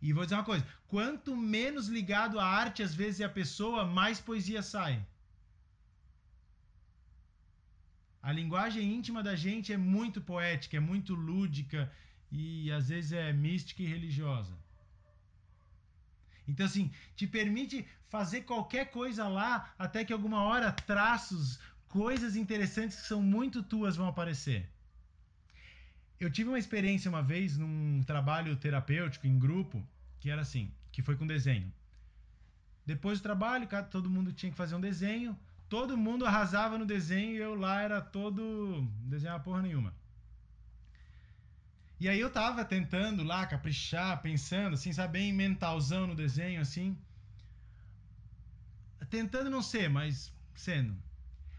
[0.00, 3.84] E vou dizer uma coisa: quanto menos ligado à arte às vezes é a pessoa,
[3.84, 5.04] mais poesia sai.
[8.22, 11.90] A linguagem íntima da gente é muito poética, é muito lúdica
[12.30, 14.54] e às vezes é mística e religiosa.
[16.48, 23.00] Então, assim, te permite fazer qualquer coisa lá, até que alguma hora traços, coisas interessantes
[23.00, 24.68] que são muito tuas vão aparecer.
[26.18, 29.86] Eu tive uma experiência uma vez num trabalho terapêutico em grupo,
[30.18, 31.72] que era assim, que foi com desenho.
[32.84, 35.38] Depois do trabalho, todo mundo tinha que fazer um desenho,
[35.68, 38.88] todo mundo arrasava no desenho e eu lá era todo.
[39.02, 39.94] desenhava porra nenhuma.
[42.00, 46.96] E aí eu tava tentando lá caprichar, pensando, assim, sabe, bem mentalzão no desenho, assim.
[49.10, 50.96] Tentando não ser, mas sendo.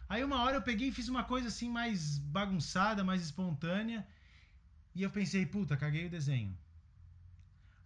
[0.07, 4.07] Aí uma hora eu peguei e fiz uma coisa assim mais bagunçada, mais espontânea.
[4.95, 6.57] E eu pensei, puta, caguei o desenho.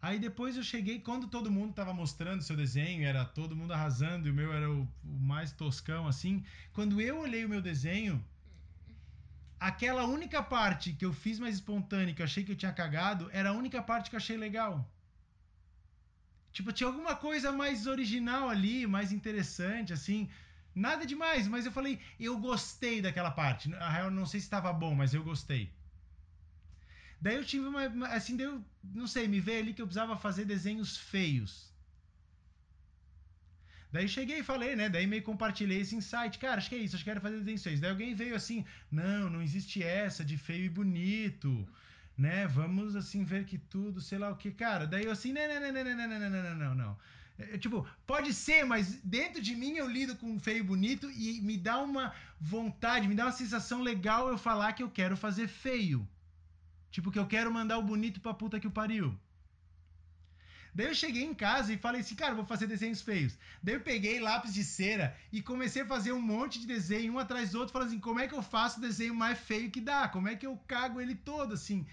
[0.01, 4.27] Aí depois eu cheguei, quando todo mundo tava mostrando seu desenho, era todo mundo arrasando,
[4.27, 6.43] e o meu era o, o mais toscão, assim.
[6.73, 8.23] Quando eu olhei o meu desenho,
[9.63, 13.29] aquela única parte que eu fiz mais espontânea, que eu achei que eu tinha cagado,
[13.31, 14.85] era a única parte que eu achei legal.
[16.51, 20.29] Tipo, tinha alguma coisa mais original ali, mais interessante, assim.
[20.75, 23.69] Nada demais, mas eu falei, eu gostei daquela parte.
[23.69, 25.71] Na real, não sei se estava bom, mas eu gostei.
[27.21, 27.85] Daí eu tive uma.
[28.07, 31.72] Assim, daí eu, não sei, me veio ali que eu precisava fazer desenhos feios.
[33.93, 34.89] Daí cheguei e falei, né?
[34.89, 36.39] Daí meio compartilhei esse insight.
[36.39, 37.79] Cara, acho que é isso, acho que quero fazer desenhos.
[37.79, 41.51] Daí alguém veio assim, não, não existe essa de feio e bonito,
[42.17, 42.47] né?
[42.47, 44.49] Vamos assim ver que tudo, sei lá o que.
[44.49, 46.97] Cara, daí eu assim, não, não, não, não, não, não, não, não, não, não.
[47.37, 51.39] É, tipo, pode ser, mas dentro de mim eu lido com feio e bonito e
[51.41, 55.47] me dá uma vontade, me dá uma sensação legal eu falar que eu quero fazer
[55.47, 56.07] feio.
[56.89, 59.15] Tipo, que eu quero mandar o bonito pra puta que o pariu.
[60.75, 63.37] Daí eu cheguei em casa e falei assim, cara, vou fazer desenhos feios.
[63.61, 67.19] Daí eu peguei lápis de cera e comecei a fazer um monte de desenho, um
[67.19, 69.79] atrás do outro, falando assim, como é que eu faço o desenho mais feio que
[69.79, 70.07] dá?
[70.07, 71.85] Como é que eu cago ele todo, assim?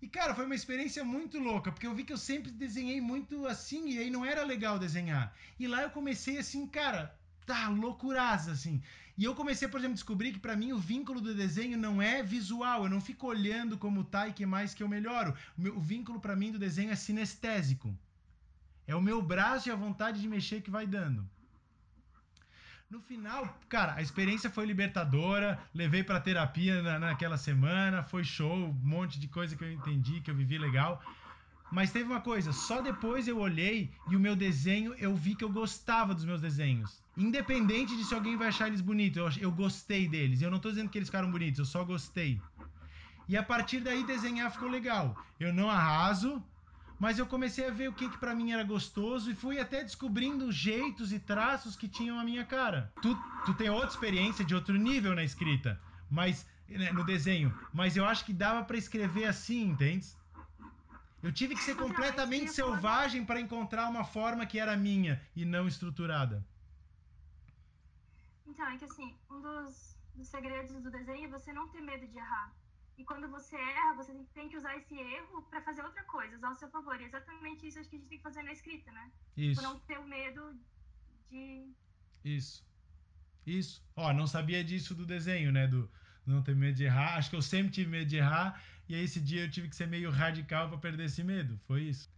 [0.00, 3.46] E, cara, foi uma experiência muito louca, porque eu vi que eu sempre desenhei muito
[3.46, 5.34] assim, e aí não era legal desenhar.
[5.58, 7.14] E lá eu comecei assim, cara,
[7.44, 8.82] tá, loucuraça, assim.
[9.18, 12.02] E eu comecei, por exemplo, a descobrir que para mim o vínculo do desenho não
[12.02, 15.34] é visual, eu não fico olhando como tá e que mais que eu melhoro.
[15.56, 17.96] O, meu, o vínculo para mim do desenho é sinestésico.
[18.86, 21.28] É o meu braço e a vontade de mexer que vai dando.
[22.88, 25.58] No final, cara, a experiência foi libertadora.
[25.74, 28.04] Levei pra terapia na, naquela semana.
[28.04, 31.02] Foi show, um monte de coisa que eu entendi, que eu vivi legal.
[31.70, 35.42] Mas teve uma coisa, só depois eu olhei e o meu desenho, eu vi que
[35.42, 37.02] eu gostava dos meus desenhos.
[37.16, 40.40] Independente de se alguém vai achar eles bonitos, eu, eu gostei deles.
[40.40, 42.40] Eu não tô dizendo que eles ficaram bonitos, eu só gostei.
[43.28, 45.16] E a partir daí desenhar ficou legal.
[45.40, 46.40] Eu não arraso,
[46.98, 49.82] mas eu comecei a ver o que, que para mim era gostoso e fui até
[49.82, 52.92] descobrindo jeitos e traços que tinham a minha cara.
[53.02, 55.80] Tu, tu tem outra experiência de outro nível na escrita,
[56.10, 60.06] mas né, no desenho, mas eu acho que dava para escrever assim, entende?
[61.22, 65.66] Eu tive que ser completamente selvagem para encontrar uma forma que era minha e não
[65.66, 66.46] estruturada.
[68.46, 72.06] Então, é que assim, um dos, dos segredos do desenho é você não ter medo
[72.06, 72.54] de errar.
[72.98, 76.48] E quando você erra, você tem que usar esse erro para fazer outra coisa, usar
[76.48, 76.98] ao seu favor.
[77.00, 79.10] E é exatamente isso acho que a gente tem que fazer na escrita, né?
[79.36, 79.60] Isso.
[79.60, 80.58] Por não ter o medo
[81.30, 81.70] de.
[82.24, 82.64] Isso.
[83.46, 83.84] Isso.
[83.94, 85.66] Ó, não sabia disso do desenho, né?
[85.66, 85.90] Do
[86.24, 87.16] não ter medo de errar.
[87.16, 88.60] Acho que eu sempre tive medo de errar.
[88.88, 91.60] E aí esse dia eu tive que ser meio radical pra perder esse medo.
[91.66, 92.10] Foi isso.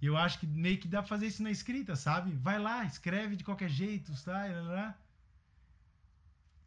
[0.00, 2.32] E eu acho que meio que dá pra fazer isso na escrita, sabe?
[2.32, 4.98] Vai lá, escreve de qualquer jeito, lá.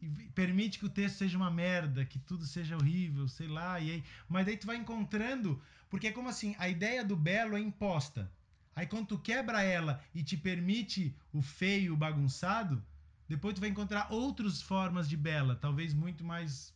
[0.01, 3.79] E permite que o texto seja uma merda, que tudo seja horrível, sei lá.
[3.79, 5.61] E aí, mas daí tu vai encontrando.
[5.89, 8.31] Porque é como assim, a ideia do belo é imposta.
[8.75, 12.83] Aí quando tu quebra ela e te permite o feio, o bagunçado,
[13.27, 16.73] depois tu vai encontrar outras formas de bela, talvez muito mais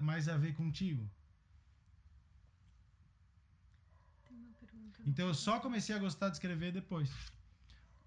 [0.00, 1.08] mais a ver contigo.
[4.28, 5.02] Tem uma pergunta.
[5.04, 7.10] Então eu só comecei a gostar de escrever depois.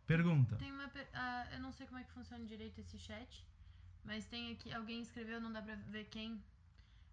[0.08, 0.56] Pergunta.
[0.56, 0.88] Tem uma.
[0.88, 3.46] per- ah, eu não sei como é que funciona direito esse chat,
[4.10, 4.70] mas tem aqui.
[4.74, 6.30] Alguém escreveu, não dá pra ver quem.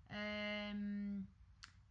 [0.09, 0.72] É,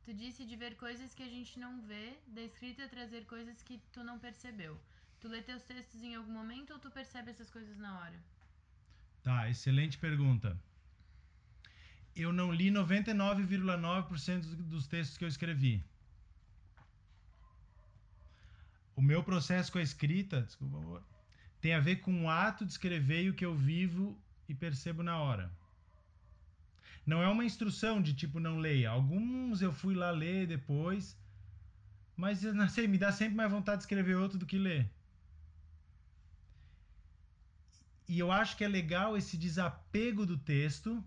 [0.04, 3.78] tu disse de ver coisas que a gente não vê, da escrita trazer coisas que
[3.94, 4.74] tu não percebeu.
[5.20, 8.20] Tu lê teus textos em algum momento ou tu percebe essas coisas na hora?
[9.24, 10.60] Tá, excelente pergunta.
[12.16, 15.84] Eu não li 99,9% dos- textos que eu escrevi.
[18.96, 21.04] O meu processo com a escrita, desculpa,
[21.60, 24.18] tem a ver com o ato de escrever e o que eu vivo
[24.48, 25.52] e percebo na hora.
[27.06, 28.90] Não é uma instrução de tipo não leia.
[28.90, 31.18] Alguns eu fui lá ler depois,
[32.16, 34.90] mas não sei, me dá sempre mais vontade de escrever outro do que ler.
[38.08, 41.04] E eu acho que é legal esse desapego do texto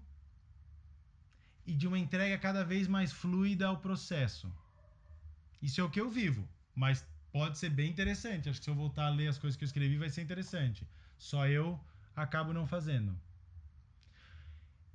[1.65, 4.53] e de uma entrega cada vez mais fluida ao processo.
[5.61, 8.49] Isso é o que eu vivo, mas pode ser bem interessante.
[8.49, 10.89] Acho que se eu voltar a ler as coisas que eu escrevi vai ser interessante.
[11.17, 11.79] Só eu
[12.17, 13.19] acabo não fazendo.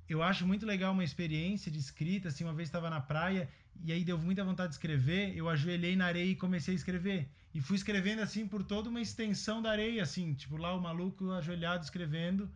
[0.08, 3.48] Eu acho muito legal uma experiência de escrita, assim, uma vez estava na praia
[3.82, 7.28] e aí deu muita vontade de escrever, eu ajoelhei na areia e comecei a escrever.
[7.54, 11.30] E fui escrevendo assim por toda uma extensão da areia, assim, tipo lá o maluco
[11.30, 12.50] ajoelhado escrevendo.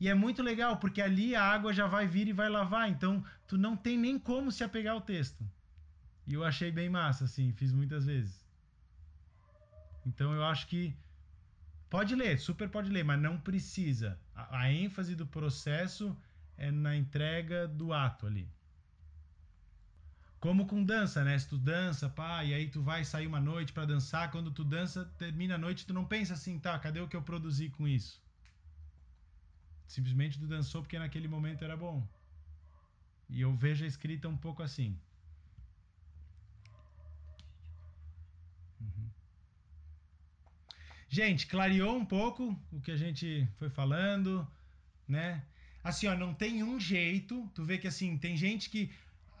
[0.00, 3.24] E é muito legal, porque ali a água já vai vir e vai lavar, então
[3.46, 5.44] tu não tem nem como se apegar ao texto.
[6.26, 8.44] E eu achei bem massa, assim, fiz muitas vezes.
[10.04, 10.96] Então eu acho que
[11.88, 14.18] pode ler, super pode ler, mas não precisa.
[14.34, 16.16] A, a ênfase do processo
[16.62, 18.48] é na entrega do ato ali.
[20.38, 21.36] Como com dança, né?
[21.36, 24.64] Se tu dança, pá, e aí tu vai sair uma noite pra dançar, quando tu
[24.64, 27.86] dança, termina a noite, tu não pensa assim, tá, cadê o que eu produzi com
[27.86, 28.22] isso?
[29.88, 32.06] Simplesmente tu dançou porque naquele momento era bom.
[33.28, 34.96] E eu vejo a escrita um pouco assim.
[38.80, 39.10] Uhum.
[41.08, 44.46] Gente, clareou um pouco o que a gente foi falando,
[45.08, 45.44] né?
[45.82, 47.48] Assim, ó, não tem um jeito.
[47.54, 48.90] Tu vê que assim, tem gente que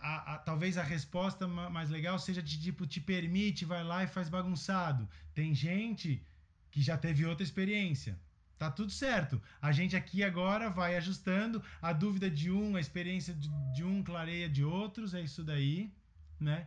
[0.00, 4.02] a- a- talvez a resposta ma- mais legal seja de tipo, te permite, vai lá
[4.02, 5.08] e faz bagunçado.
[5.34, 6.22] Tem gente
[6.70, 8.18] que já teve outra experiência.
[8.58, 9.40] Tá tudo certo.
[9.60, 11.62] A gente aqui agora vai ajustando.
[11.80, 15.92] A dúvida de um, a experiência de, de um clareia de outros, é isso daí,
[16.38, 16.66] né?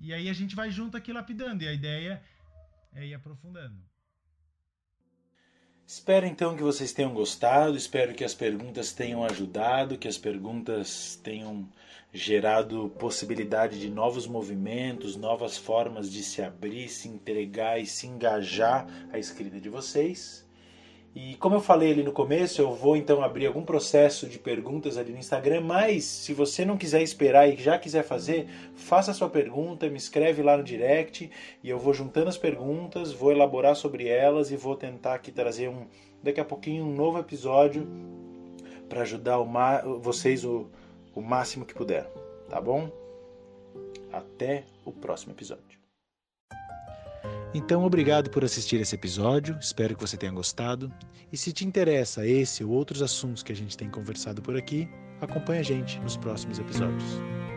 [0.00, 1.62] E aí a gente vai junto aqui lapidando.
[1.64, 2.22] E a ideia
[2.92, 3.76] é ir aprofundando.
[5.90, 11.18] Espero então que vocês tenham gostado, espero que as perguntas tenham ajudado, que as perguntas
[11.24, 11.66] tenham
[12.12, 18.86] gerado possibilidade de novos movimentos, novas formas de se abrir, se entregar e se engajar
[19.10, 20.46] à escrita de vocês.
[21.14, 24.96] E como eu falei ali no começo, eu vou então abrir algum processo de perguntas
[24.96, 29.14] ali no Instagram, mas se você não quiser esperar e já quiser fazer, faça a
[29.14, 31.30] sua pergunta, me escreve lá no direct
[31.62, 35.68] e eu vou juntando as perguntas, vou elaborar sobre elas e vou tentar aqui trazer
[35.68, 35.86] um
[36.22, 37.86] daqui a pouquinho um novo episódio
[38.88, 40.68] para ajudar o vocês o,
[41.14, 42.04] o máximo que puder,
[42.48, 42.90] tá bom?
[44.12, 45.67] Até o próximo episódio.
[47.54, 50.92] Então, obrigado por assistir esse episódio, espero que você tenha gostado.
[51.32, 54.88] E se te interessa esse ou outros assuntos que a gente tem conversado por aqui,
[55.20, 57.47] acompanhe a gente nos próximos episódios.